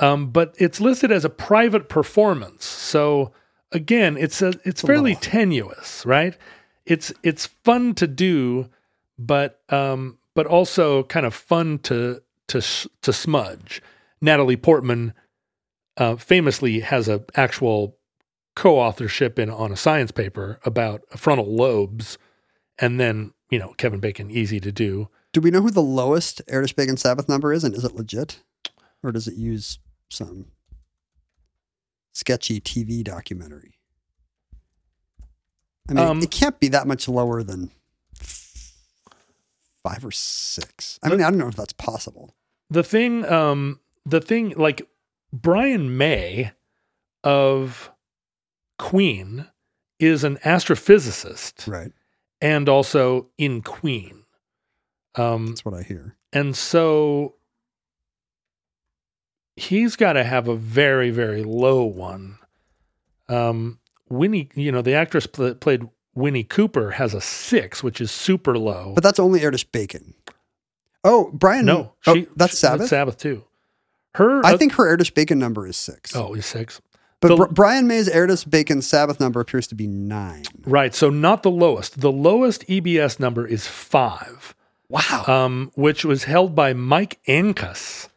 [0.00, 2.64] Um, but it's listed as a private performance.
[2.64, 3.32] So
[3.72, 6.36] again, it's a it's fairly little- tenuous, right?
[6.86, 8.68] It's it's fun to do,
[9.18, 12.60] but um, but also kind of fun to to
[13.02, 13.82] to smudge.
[14.20, 15.14] Natalie Portman
[15.96, 17.96] uh, famously has a actual
[18.56, 22.18] co-authorship in on a science paper about frontal lobes,
[22.78, 25.08] and then you know Kevin Bacon, easy to do.
[25.32, 28.40] Do we know who the lowest Erdős Bacon Sabbath number is, and is it legit,
[29.02, 29.78] or does it use
[30.08, 30.46] some
[32.12, 33.74] sketchy TV documentary?
[35.88, 37.70] I mean, Um, it can't be that much lower than
[39.82, 40.98] five or six.
[41.02, 42.34] I mean, I don't know if that's possible.
[42.70, 44.86] The thing, um, the thing, like
[45.32, 46.52] Brian May
[47.24, 47.90] of
[48.78, 49.48] Queen
[49.98, 51.92] is an astrophysicist Right.
[52.40, 54.24] and also in Queen.
[55.14, 56.16] Um, That's what I hear.
[56.32, 57.36] And so
[59.58, 62.38] he's got to have a very, very low one.
[63.28, 63.78] Um,
[64.08, 65.82] Winnie, you know, the actress pl- played
[66.14, 68.92] Winnie Cooper has a six, which is super low.
[68.94, 70.14] But that's only Erdős Bacon.
[71.04, 71.64] Oh, Brian.
[71.64, 72.88] no, oh, that's she- Sabbath.
[72.88, 73.44] Sabbath too.
[74.14, 76.16] Her, I uh, think her Erdős Bacon number is six.
[76.16, 76.80] oh, is six.
[77.20, 80.44] but the- Br- Brian May's Erdős Bacon Sabbath number appears to be nine.
[80.64, 80.94] Right.
[80.94, 82.00] So not the lowest.
[82.00, 84.54] The lowest EBS number is five.
[84.88, 85.24] Wow.
[85.26, 88.08] um, which was held by Mike Ancus.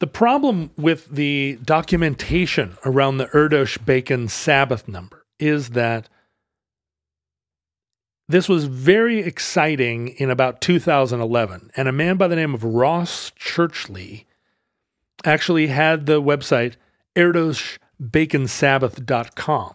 [0.00, 6.08] The problem with the documentation around the Erdos Bacon Sabbath number is that
[8.28, 13.32] this was very exciting in about 2011, and a man by the name of Ross
[13.38, 14.26] Churchley
[15.24, 16.74] actually had the website
[17.16, 19.74] erdosbaconsabbath.com,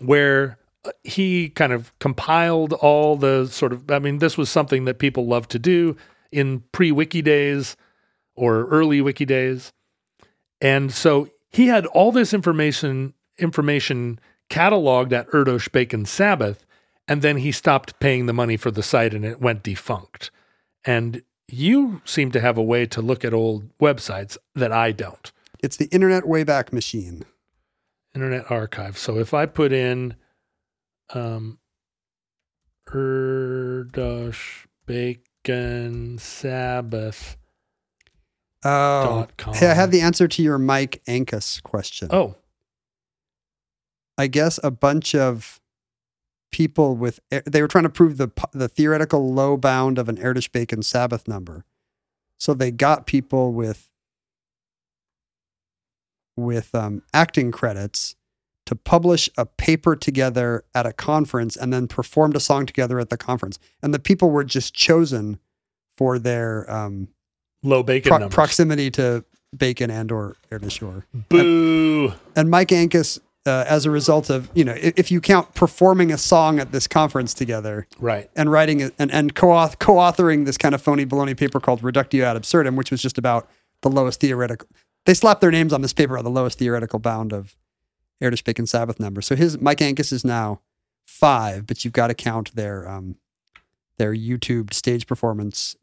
[0.00, 4.84] where uh, he kind of compiled all the sort of, I mean, this was something
[4.84, 5.96] that people loved to do
[6.30, 7.74] in pre wiki days
[8.40, 9.70] or early wiki days.
[10.62, 14.18] And so he had all this information information
[14.48, 16.66] cataloged at Erdos Bacon Sabbath,
[17.06, 20.30] and then he stopped paying the money for the site and it went defunct.
[20.84, 25.32] And you seem to have a way to look at old websites that I don't.
[25.62, 27.24] It's the Internet Wayback Machine.
[28.14, 28.96] Internet Archive.
[28.96, 30.16] So if I put in
[31.12, 31.58] um
[32.88, 37.36] Erdos Bacon Sabbath
[38.62, 42.08] Oh, hey, I have the answer to your Mike Ankus question.
[42.10, 42.34] Oh,
[44.18, 45.60] I guess a bunch of
[46.52, 50.50] people with they were trying to prove the the theoretical low bound of an Erdős
[50.50, 51.64] Bacon Sabbath number.
[52.36, 53.90] So they got people with
[56.36, 58.16] with um, acting credits
[58.66, 63.10] to publish a paper together at a conference and then performed a song together at
[63.10, 63.58] the conference.
[63.82, 65.38] And the people were just chosen
[65.96, 67.08] for their um,
[67.62, 69.24] low bacon pro- proximity to
[69.56, 72.12] Bacon and or Erdős Shore Boo.
[72.36, 76.12] and Mike Ankus, uh, as a result of you know, if, if you count performing
[76.12, 78.30] a song at this conference together Right.
[78.36, 82.24] and writing it and and co-auth- co-authoring this kind of phony baloney paper called Reductio
[82.24, 83.48] ad absurdum, which was just about
[83.82, 84.68] the lowest theoretical.
[85.06, 87.56] They slapped their names on this paper on the lowest theoretical bound of
[88.22, 89.20] Erdős Bacon Sabbath number.
[89.22, 90.60] So his Mike Ankus is now
[91.06, 93.16] five, but you've got to count their um
[93.98, 95.74] their YouTube stage performance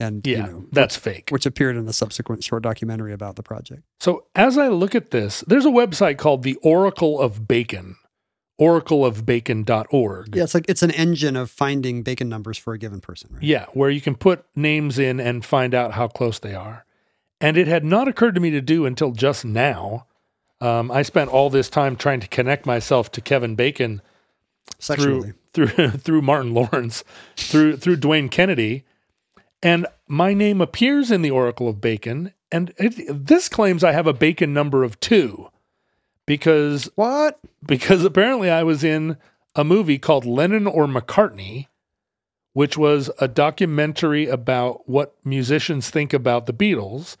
[0.00, 1.30] and Yeah, you know, that's fake.
[1.30, 3.82] which appeared in a subsequent short documentary about the project.
[4.00, 7.96] So as I look at this, there's a website called the Oracle of Bacon,
[8.60, 10.36] oracleofbacon.org.
[10.36, 13.42] Yeah, it's like it's an engine of finding bacon numbers for a given person, right?
[13.42, 16.84] Yeah, where you can put names in and find out how close they are.
[17.40, 20.06] And it had not occurred to me to do until just now.
[20.60, 24.02] Um, I spent all this time trying to connect myself to Kevin Bacon
[24.80, 25.34] Sexually.
[25.52, 27.04] through through through Martin Lawrence,
[27.36, 28.84] through through Dwayne Kennedy,
[29.62, 32.32] and my name appears in the Oracle of Bacon.
[32.50, 35.48] And it, this claims I have a Bacon number of two,
[36.26, 37.38] because What?
[37.64, 39.16] because apparently I was in
[39.54, 41.66] a movie called Lennon or McCartney,
[42.52, 47.16] which was a documentary about what musicians think about the Beatles.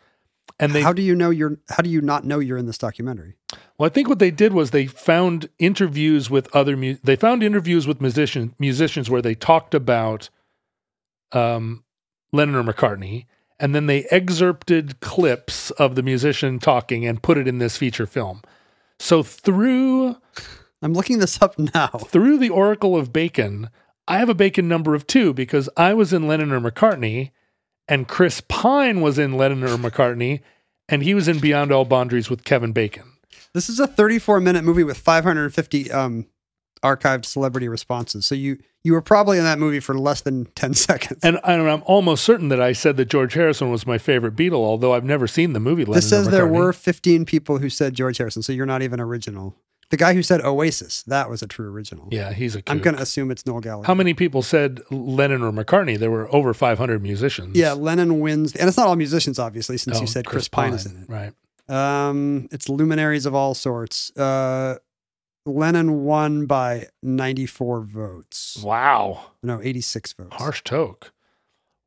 [0.58, 2.78] And they, how do you know you're how do you not know you're in this
[2.78, 3.34] documentary?
[3.76, 7.42] well, I think what they did was they found interviews with other, mu- they found
[7.42, 10.30] interviews with musician, musicians where they talked about
[11.32, 11.84] um,
[12.32, 13.26] Lennon or McCartney,
[13.60, 18.06] and then they excerpted clips of the musician talking and put it in this feature
[18.06, 18.42] film.
[18.98, 20.16] So through
[20.82, 21.88] I'm looking this up now.
[21.88, 23.70] through the Oracle of Bacon,
[24.06, 27.32] I have a Bacon number of two because I was in Lennon or McCartney,
[27.86, 30.40] and Chris Pine was in Lennon or McCartney,
[30.88, 33.04] and he was in Beyond All Boundaries with Kevin Bacon.
[33.54, 36.26] This is a 34 minute movie with 550 um,
[36.80, 38.26] archived celebrity responses.
[38.26, 41.20] So you you were probably in that movie for less than 10 seconds.
[41.22, 44.54] And, and I'm almost certain that I said that George Harrison was my favorite Beatle,
[44.54, 47.94] although I've never seen the movie Lennon this says there were 15 people who said
[47.94, 49.56] George Harrison, so you're not even original.
[49.90, 52.08] The guy who said Oasis, that was a true original.
[52.10, 53.86] Yeah, he's a I'm going to assume it's Noel Gallagher.
[53.86, 55.98] How many people said Lennon or McCartney?
[55.98, 57.56] There were over 500 musicians.
[57.56, 60.74] Yeah, Lennon wins, and it's not all musicians, obviously, since Oh, you said Chris, Pine,
[60.74, 61.08] is in it.
[61.08, 61.32] Right.
[61.68, 64.14] Um, it's luminaries of all sorts.
[64.16, 64.76] Uh,
[65.46, 68.58] Lennon won by 94 votes.
[68.62, 69.26] Wow.
[69.42, 70.28] No, 86 votes.
[70.36, 71.12] Harsh toke.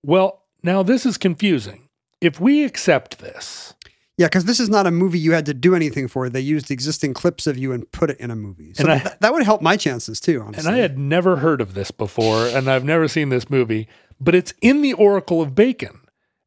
[0.03, 1.89] Well, now this is confusing.
[2.21, 3.73] If we accept this,
[4.17, 6.29] Yeah, because this is not a movie you had to do anything for.
[6.29, 8.73] They used existing clips of you and put it in a movie.
[8.75, 10.67] So And I- th- that would help my chances too, honestly.
[10.67, 13.87] and I had never heard of this before, and I've never seen this movie,
[14.19, 16.01] but it's in the Oracle of Bacon.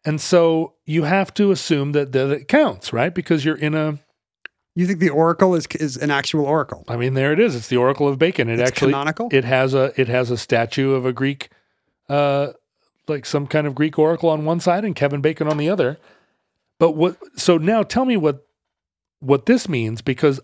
[0.04, 3.12] And so you have to assume that, that it counts, right?
[3.12, 3.98] Because you're in a,
[4.74, 6.84] you think the Oracle is is an actual Oracle?
[6.88, 7.54] I mean, there it is.
[7.54, 8.48] It's the Oracle of Bacon.
[8.48, 9.28] It It's actually, canonical?
[9.30, 11.50] it has a, it has a statue of a Greek,
[12.08, 12.48] uh,
[13.06, 15.98] like some kind of Greek oracle on one side and Kevin Bacon on the other.
[16.78, 18.46] But what, so now tell me what,
[19.20, 20.40] what this means because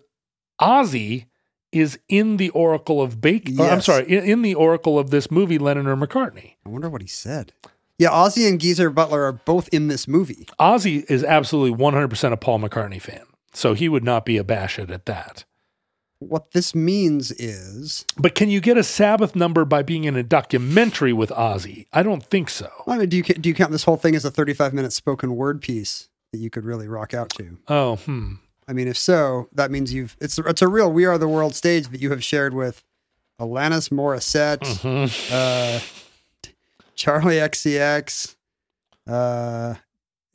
[0.60, 1.26] Ozzy
[1.72, 3.60] is in the Oracle of Bacon.
[3.60, 6.54] or, I'm sorry, in, in the Oracle of this movie, Lennon or McCartney.
[6.64, 7.52] I wonder what he said.
[7.98, 10.46] Yeah, Ozzy and Geezer Butler are both in this movie.
[10.58, 13.22] Ozzy is absolutely 100% a Paul McCartney fan.
[13.52, 15.44] So he would not be abashed at that.
[16.20, 20.22] What this means is, But can you get a Sabbath number by being in a
[20.22, 21.86] documentary with Ozzy?
[21.94, 22.70] I don't think so.
[22.86, 25.34] I mean, do you do you count this whole thing as a 35 minute spoken
[25.34, 27.56] word piece that you could really rock out to?
[27.68, 28.34] Oh, hmm.
[28.68, 31.54] I mean, if so, that means you've it's it's a real We Are the World
[31.54, 32.84] stage that you have shared with
[33.40, 35.32] Alanis Morissette, Mhm.
[35.32, 35.80] uh,
[36.96, 38.36] Charli XCX,
[39.06, 39.74] uh,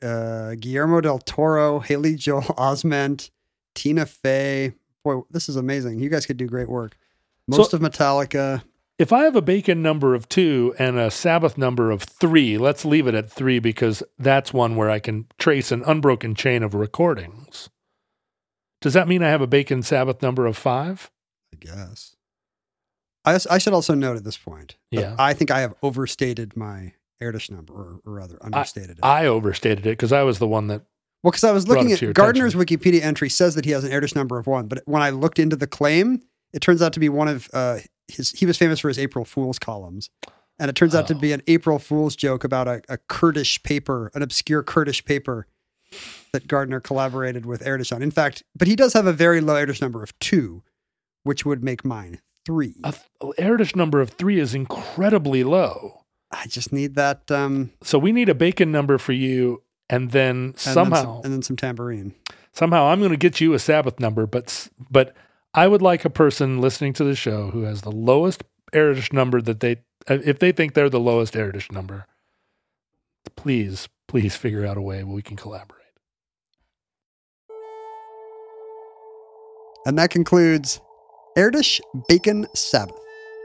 [0.02, 3.30] uh, Guillermo del Toro, Haley Joel Osment,
[3.74, 4.74] Tina Fey.
[5.04, 6.00] Boy, this is amazing.
[6.00, 6.96] You guys could do great work.
[7.48, 8.62] Most So- of Metallica.
[8.98, 12.84] if I have a bacon number of two and a Sabbath number of three, let's
[12.84, 16.74] leave it at three because that's one where I can trace an unbroken chain of
[16.74, 17.68] recordings.
[18.80, 21.10] Does that mean I have a bacon Sabbath number of five?
[21.52, 22.14] I guess.
[23.24, 24.76] I should also note at this point.
[24.92, 25.16] Yeah.
[25.18, 29.04] I think I have overstated my Erdős number, or, or rather, understated it.
[29.04, 30.82] I overstated it because I was the one that.
[31.22, 33.70] well, because I was looking it to your at Gardner's Wikipedia entry says that he
[33.72, 36.20] has an Erdős number of one, but when I looked into the claim,
[36.52, 37.78] it turns out to be one of uh,
[38.08, 38.30] his.
[38.32, 40.10] He was famous for his April Fool's columns,
[40.58, 41.18] and it turns out to Oh.
[41.18, 45.46] be an April Fool's joke about a, a Kurdish paper, an obscure Kurdish paper
[46.32, 48.02] that Gardner collaborated with Erdős on.
[48.02, 50.62] In fact, but he does have a very low Erdős number of two,
[51.22, 52.74] which would make mine three.
[52.84, 56.02] A th- Erdős number of three is incredibly low.
[56.42, 57.30] I just need that.
[57.30, 61.20] Um, So we need a bacon number for you, and then and then somehow, some,
[61.24, 62.14] and then some tambourine.
[62.52, 64.26] somehow, I'm going to get you a Sabbath number.
[64.26, 65.14] But but
[65.54, 69.40] I would like a person listening to the show who has the lowest Erdős number
[69.40, 69.76] that they,
[70.08, 72.06] uh, if they think they're the lowest Erdős number,
[73.36, 75.82] please please figure out a way where we can collaborate.
[79.86, 80.80] And that concludes
[81.38, 82.98] Erdős Bacon Sabbath,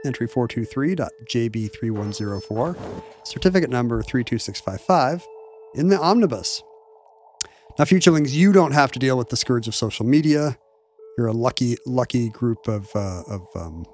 [0.04, 5.26] entry 423.jb3104, certificate number 32655,
[5.74, 6.62] in the omnibus.
[7.78, 10.58] Now, futurelings, you don't have to deal with the scourge of social media.
[11.16, 13.86] You're a lucky, lucky group of, uh, of um,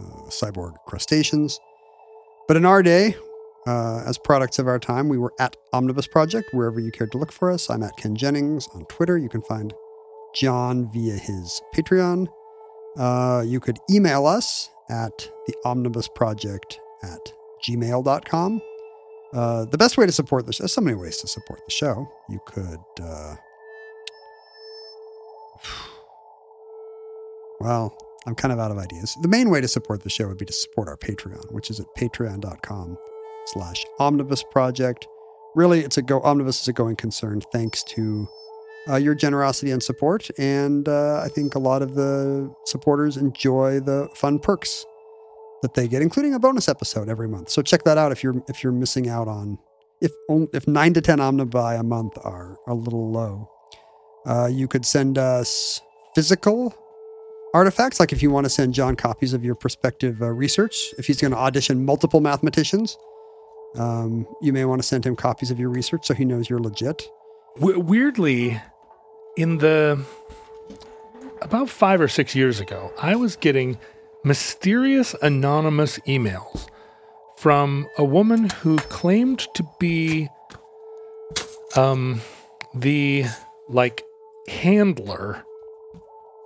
[0.00, 1.60] uh, cyborg crustaceans.
[2.48, 3.16] But in our day,
[3.66, 7.18] uh, as products of our time, we were at Omnibus Project, wherever you cared to
[7.18, 7.70] look for us.
[7.70, 9.16] I'm at Ken Jennings on Twitter.
[9.16, 9.72] You can find
[10.34, 12.28] John via his Patreon.
[12.96, 17.32] Uh, you could email us at the Omnibus Project at
[17.66, 18.60] gmail.com.
[19.32, 22.08] Uh, the best way to support this, there's so many ways to support the show.
[22.28, 23.34] You could, uh,
[27.60, 27.96] well,
[28.26, 29.16] I'm kind of out of ideas.
[29.20, 31.80] The main way to support the show would be to support our Patreon, which is
[31.80, 32.96] at patreon.com
[33.46, 35.06] slash omnibus project.
[35.54, 38.28] Really, it's a go, omnibus is a going concern thanks to
[38.88, 40.30] uh, your generosity and support.
[40.38, 44.84] And uh, I think a lot of the supporters enjoy the fun perks
[45.62, 47.48] that they get, including a bonus episode every month.
[47.48, 49.58] So check that out if you're if you're missing out on
[50.00, 50.12] if
[50.52, 53.50] if nine to ten omnibuy a month are a little low.
[54.26, 55.80] Uh, you could send us
[56.14, 56.74] physical
[57.54, 60.94] artifacts, like if you want to send John copies of your prospective uh, research.
[60.98, 62.96] If he's going to audition multiple mathematicians,
[63.76, 66.58] um, you may want to send him copies of your research so he knows you're
[66.58, 67.08] legit.
[67.58, 68.60] Weirdly,
[69.36, 70.04] in the
[71.42, 73.78] about five or six years ago, I was getting
[74.24, 76.68] mysterious anonymous emails
[77.36, 80.28] from a woman who claimed to be
[81.76, 82.20] um,
[82.74, 83.24] the
[83.68, 84.02] like
[84.48, 85.44] handler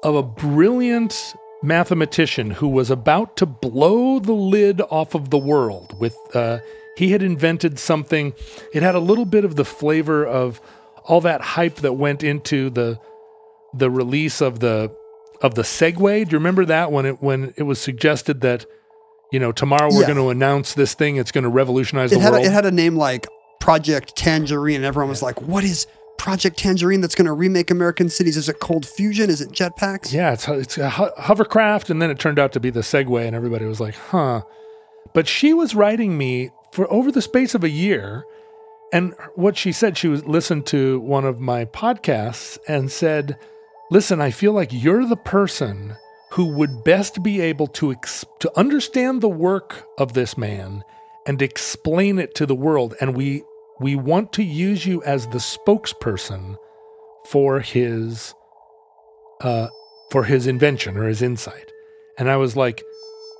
[0.03, 5.99] of a brilliant mathematician who was about to blow the lid off of the world
[6.01, 6.59] with uh,
[6.97, 8.35] he had invented something.
[8.75, 10.61] It had a little bit of the flavor of
[11.09, 12.99] all that hype that went into the
[13.75, 14.95] the release of the
[15.43, 16.25] of the Segway.
[16.25, 18.65] Do you remember that when it when it was suggested that
[19.33, 20.07] you know tomorrow we're Yeah.
[20.07, 22.47] going to announce this thing, it's going to revolutionize It the had, a, world.
[22.47, 23.27] it had a name like
[23.61, 25.87] Project Tangerine, and everyone was like, "What is
[26.17, 28.37] Project Tangerine that's going to remake American cities?
[28.37, 29.29] Is it cold fusion?
[29.31, 32.61] Is it jetpacks?" yeah, it's it's a ho- hovercraft, and then it turned out to
[32.61, 34.43] be the Segway, and everybody was like, "Huh."
[35.15, 38.25] But she was writing me for over the space of a year,
[38.93, 43.39] and what she said, she was listened to one of my podcasts and said,
[43.91, 45.97] "Listen, I feel like you're the person
[46.33, 50.83] who would best be able to ex- to understand the work of this man
[51.27, 53.43] and explain it to the world, and we
[53.81, 56.57] we want to use you as the spokesperson
[57.27, 58.35] for his
[59.41, 59.69] uh,
[60.11, 61.73] for his invention or his insight."
[62.19, 62.83] And I was like,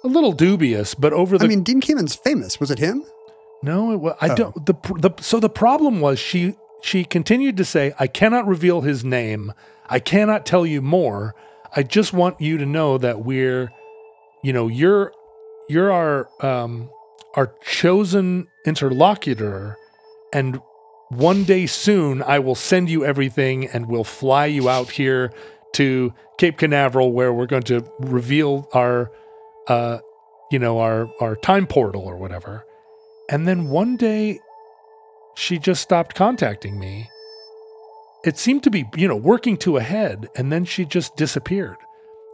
[0.05, 2.61] a little dubious, but over the I mean, Dean Kamen's famous.
[2.61, 3.05] Was it him?
[3.63, 4.35] No, it was, I Oh.
[4.35, 4.67] don't.
[4.67, 9.05] The, the so the problem was she she continued to say, "I cannot reveal his
[9.05, 9.53] name.
[9.89, 11.35] I cannot tell you more.
[11.75, 13.71] I just want you to know that we're,
[14.43, 15.13] you know, you're
[15.69, 16.89] you're our um
[17.35, 19.77] our chosen interlocutor,
[20.33, 20.61] and
[21.11, 25.33] one day soon I will send you everything, and we'll fly you out here
[25.75, 29.11] to Cape Canaveral, where we're going to reveal our,
[29.69, 29.99] uh,
[30.51, 32.65] you know, our our time portal or whatever."
[33.29, 34.41] And then one day,
[35.35, 37.11] she just stopped contacting me.
[38.25, 41.77] It seemed to be, you know, working to a head, and then she just disappeared.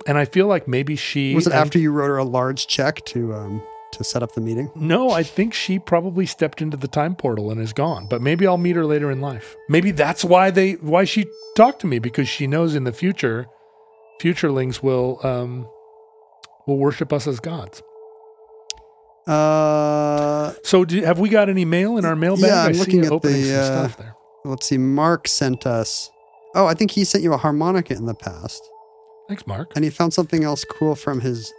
[0.06, 3.04] And I feel like maybe she Was it after you wrote her a large check
[3.06, 3.62] to um,
[3.92, 4.70] to set up the meeting?
[4.74, 8.06] No, I think she probably stepped into the time portal and is gone.
[8.06, 9.56] But maybe I'll meet her later in life.
[9.68, 11.26] Maybe that's why they why she
[11.56, 13.46] talked to me because she knows in the future,
[14.20, 15.68] futurelings will um
[16.66, 17.82] will worship us as gods.
[19.26, 22.44] Uh, So, do, have we got any mail in our mailbag?
[22.46, 24.14] Yeah, I'm I looking at the, some uh, stuff there.
[24.44, 24.78] let's see.
[24.78, 26.10] Mark sent us.
[26.54, 28.62] Oh, I think he sent you a harmonica in the past,
[29.28, 29.72] Thanks, Mark.
[29.74, 31.52] and he found something else cool from his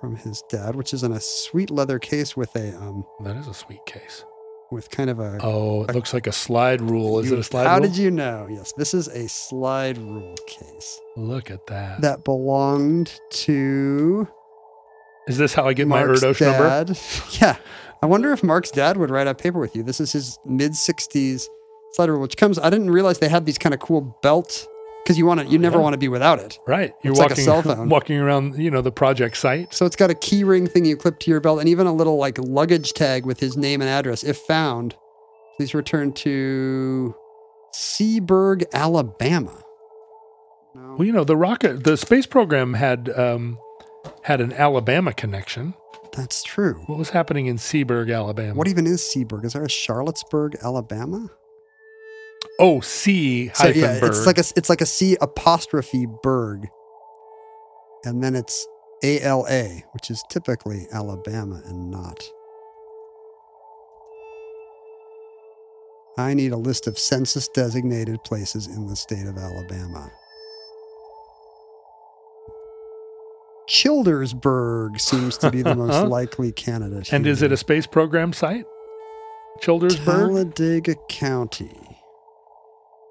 [0.00, 3.46] from his dad, which is in a sweet leather case with a um That is
[3.48, 4.24] a sweet case.
[4.70, 5.38] with kind of a.
[5.42, 7.18] Oh, it looks like a slide rule.
[7.20, 7.70] Is You- it a slide rule?
[7.70, 7.88] How rule?
[7.88, 8.46] did you know?
[8.50, 12.00] Yes, this is a slide rule case Look at that.
[12.02, 14.28] that belonged to
[15.28, 16.94] Is this how I get Mark's my Erdos number?
[17.40, 17.56] Yeah,
[18.02, 19.82] I wonder if Mark's dad would write a paper with you.
[19.82, 21.46] This is his mid '60s
[21.92, 22.58] slide rule, which comes.
[22.58, 24.66] I didn't realize they had these kind of cool belt
[25.04, 25.46] because you want to.
[25.46, 25.82] You never Yeah.
[25.82, 26.58] want to be without it.
[26.66, 26.92] Right.
[27.04, 27.88] You're It's like a walking, cell phone.
[27.88, 29.72] walking around, you know, the project site.
[29.72, 31.92] So it's got a key ring thing you clip to your belt, and even a
[31.92, 34.24] little like luggage tag with his name and address.
[34.24, 34.96] If found,
[35.56, 37.14] please return to
[37.74, 39.62] Seaburg, Alabama.
[40.74, 40.94] No.
[40.98, 43.58] Well, you know, the rocket, the space program had um,
[44.22, 45.74] had an Alabama connection.
[46.12, 46.82] That's true.
[46.86, 48.54] What was happening in Seaburg, Alabama?
[48.54, 49.44] What even is Seaburg?
[49.44, 51.30] Is there a Charlottesburg, Alabama?
[52.58, 56.68] oh, C So hyphen yeah, it's like a it's like a C apostrophe Berg,
[58.04, 58.66] and then it's
[59.02, 62.22] A L A, which is typically Alabama and not.
[66.18, 70.10] I need a list of census designated places in the state of Alabama.
[73.68, 77.12] Childersburg seems to be the most likely candidate.
[77.12, 78.64] and is it a space program site?
[79.60, 80.04] Childersburg.
[80.04, 81.70] Talladega County.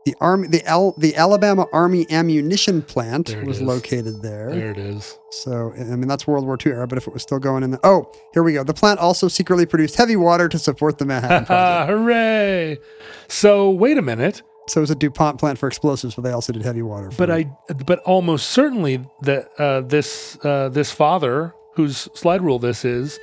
[0.03, 3.61] The army, the Al, the Alabama Army ammunition plant was is.
[3.61, 4.49] located there.
[4.49, 5.15] There it is.
[5.29, 6.87] So, I mean, that's World War II era.
[6.87, 8.63] But if it was still going in the, oh, here we go.
[8.63, 11.89] The plant also secretly produced heavy water to support the Manhattan Project.
[11.91, 12.79] hooray!
[13.27, 14.41] So wait a minute.
[14.67, 17.11] So it was a DuPont plant for explosives, but they also did heavy water.
[17.11, 17.51] For But I,
[17.85, 23.19] but almost certainly that uh, this uh, this father, whose slide rule this is,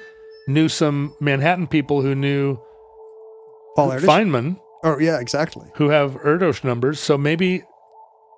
[0.47, 2.59] knew some Manhattan people who knew
[3.77, 4.05] Paul Erdős?
[4.05, 5.69] Feynman, Oh, yeah, exactly.
[5.77, 7.01] who have Erdos numbers.
[7.01, 7.63] So maybe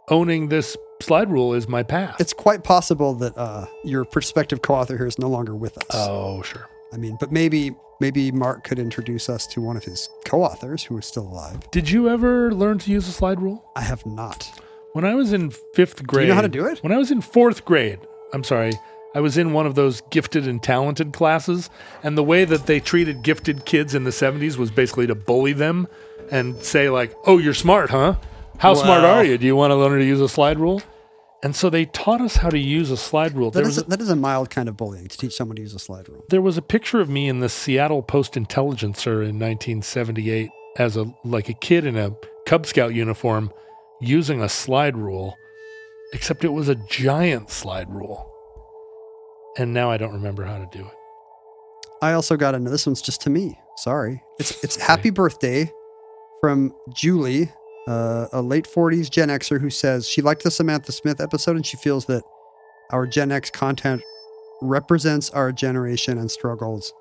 [0.08, 2.16] owning this slide rule is my path.
[2.20, 5.84] It's quite possible that uh, your prospective co-author here is no longer with us.
[5.92, 6.68] oh, sure.
[6.92, 10.96] I mean, but maybe maybe Mark could introduce us to one of his co-authors who
[10.98, 11.70] is still alive.
[11.70, 13.64] Did you ever learn to use a slide rule?
[13.76, 14.50] I have not.
[14.92, 16.82] When I was in fifth grade, you know how to do it?
[16.82, 18.00] When I was in fourth grade,
[18.32, 18.72] I'm sorry,
[19.14, 21.70] I was in one of those gifted and talented classes,
[22.02, 25.52] and the way that they treated gifted kids in the 70s was basically to bully
[25.52, 25.86] them
[26.30, 28.16] and say like, "Oh, you're smart, huh?
[28.58, 29.38] How smart are you?
[29.38, 30.82] Do you want to learn to use a slide rule?"
[31.42, 33.50] And so they taught us how to use a slide rule.
[33.50, 35.56] That There is, was a, that is a mild kind of bullying to teach someone
[35.56, 36.24] to use a slide rule.
[36.28, 41.06] there was a picture of me in the Seattle Post Intelligencer in 1978 as a
[41.24, 42.14] like a kid in a
[42.46, 43.50] Cub Scout uniform
[44.02, 45.34] using a slide rule,
[46.12, 48.26] except it was a giant slide rule.
[49.56, 50.94] And now I don't remember how to do it.
[52.02, 53.58] I also got into this one's just to me.
[53.76, 54.22] Sorry.
[54.38, 55.72] It's it's happy birthday
[56.40, 57.50] from Julie,
[57.88, 61.64] uh, a late 40s Gen Xer who says she liked the Samantha Smith episode and
[61.66, 62.22] she feels that
[62.90, 64.02] our Gen X content
[64.62, 66.92] represents our generation and struggles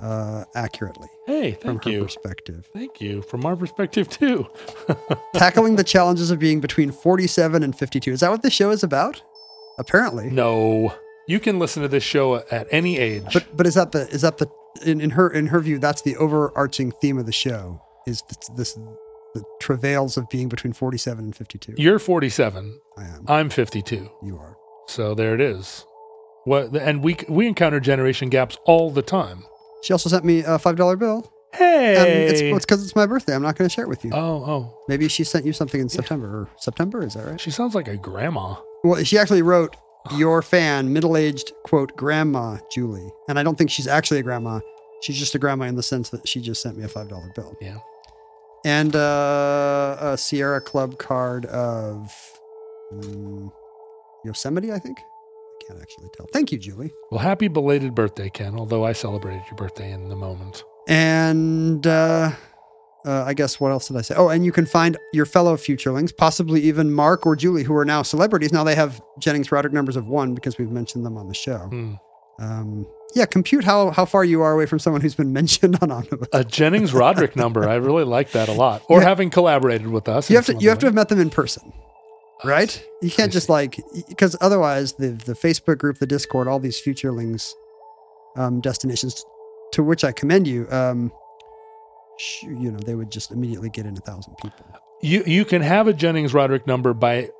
[0.00, 2.02] uh, accurately Hey, from thank her you.
[2.04, 2.66] perspective.
[2.72, 3.22] Thank you.
[3.22, 4.46] From our perspective too.
[5.34, 8.12] Tackling the challenges of being between 47 and 52.
[8.12, 9.22] Is that what the show is about?
[9.78, 10.30] Apparently.
[10.30, 10.94] no.
[11.26, 13.26] You can listen to this show at any age.
[13.34, 14.48] But but is that the is that the
[14.82, 18.48] in, in her in her view that's the overarching theme of the show is this,
[18.56, 18.78] this
[19.34, 21.74] the travails of being between 47 and 52.
[21.76, 22.80] You're 47.
[22.96, 23.24] I am.
[23.28, 24.10] I'm 52.
[24.22, 24.56] You are.
[24.86, 25.84] So there it is.
[26.44, 29.44] What and we we encounter generation gaps all the time.
[29.82, 31.30] She also sent me a five dollar bill.
[31.52, 31.96] Hey.
[31.96, 33.34] And it's it's because it's my birthday.
[33.34, 34.12] I'm not going to share it with you.
[34.14, 34.82] oh, oh.
[34.88, 37.04] Maybe she sent you something in September or September.
[37.04, 37.40] Is that right?
[37.40, 38.56] She sounds like a grandma.
[38.84, 39.76] Well, she actually wrote
[40.16, 44.60] your fan, middle aged quote grandma Julie, and I don't think she's actually a grandma.
[45.02, 47.30] She's just a grandma in the sense that she just sent me a five dollar
[47.34, 47.56] bill.
[47.60, 47.78] Yeah.
[48.68, 52.12] And uh, a Sierra Club card of
[52.92, 53.50] mm,
[54.26, 54.98] Yosemite, I think.
[54.98, 56.26] I can't actually tell.
[56.34, 56.90] Thank you, Julie.
[57.10, 60.64] Well, happy belated birthday, Ken, although I celebrated your birthday in the moment.
[60.86, 62.32] And uh,
[63.06, 64.14] uh, I guess what else did I say?
[64.18, 67.86] Oh, and you can find your fellow futurelings, possibly even Mark or Julie, who are
[67.86, 68.52] now celebrities.
[68.52, 71.58] Now they have Jennings Roderick numbers of one because we've mentioned them on the show.
[71.58, 71.94] Hmm.
[72.38, 75.90] Um, yeah, compute how how far you are away from someone who's been mentioned on
[75.90, 76.28] Omnibus.
[76.32, 77.68] A Jennings Roderick number.
[77.68, 78.82] I really like that a lot.
[78.88, 79.08] Or Yeah.
[79.08, 80.28] having collaborated with us.
[80.30, 81.72] you have to you have to have met them in person.
[82.44, 82.82] right?
[83.02, 87.52] You can't just like because otherwise the the Facebook group, the Discord, all these futurelings
[88.36, 89.24] um, destinations,
[89.72, 90.68] to which I commend you.
[90.70, 91.10] Um,
[92.42, 94.64] you know, they would just immediately get in a thousand people.
[95.00, 97.30] You you can have a Jennings Roderick number by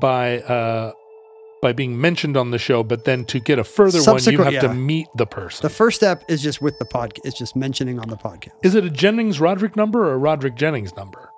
[0.00, 0.92] by uh,
[1.62, 4.60] by being mentioned on the show, but then to get a further one, you have
[4.60, 5.62] to meet the person.
[5.62, 7.20] The first step is just with the podcast.
[7.24, 8.50] It's just mentioning on the podcast.
[8.62, 11.30] Is it a Jennings Roderick number or a Roderick Jennings number?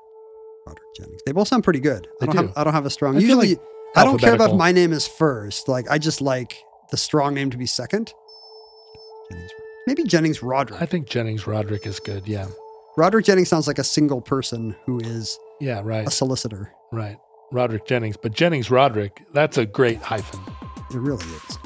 [0.67, 1.21] Roderick Jennings.
[1.27, 2.09] They both sound pretty good.
[2.23, 2.43] I don't do.
[2.47, 3.17] have I don't have a strong.
[3.17, 3.61] I Usually, like
[3.95, 5.69] I don't care about if my name is first.
[5.69, 6.57] Like I just like
[6.91, 8.13] the strong name to be second.
[9.31, 9.51] Jennings.
[9.87, 10.81] Maybe Jennings Roderick.
[10.81, 12.27] I think Jennings Roderick is good.
[12.27, 12.47] Yeah.
[12.97, 16.07] Roderick Jennings sounds like a single person who is Yeah, right.
[16.07, 16.73] a solicitor.
[16.93, 17.19] Right.
[17.51, 18.17] Roderick Jennings.
[18.17, 20.41] But Jennings Roderick, that's a great hyphen.
[20.91, 21.59] It really is.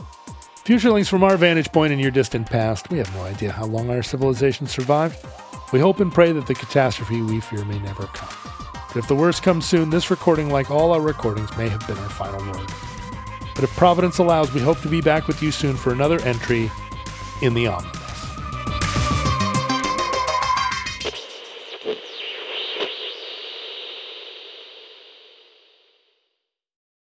[0.64, 3.88] Futurelings from our vantage point in your distant past, we have no idea how long
[3.88, 5.16] our civilization survived.
[5.72, 8.28] We hope and pray that the catastrophe we fear may never come.
[8.88, 11.98] But if the worst comes soon, this recording, like all our recordings, may have been
[11.98, 12.70] our final word.
[13.54, 16.70] But if Providence allows, we hope to be back with you soon for another entry
[17.42, 17.97] in the Omnibus.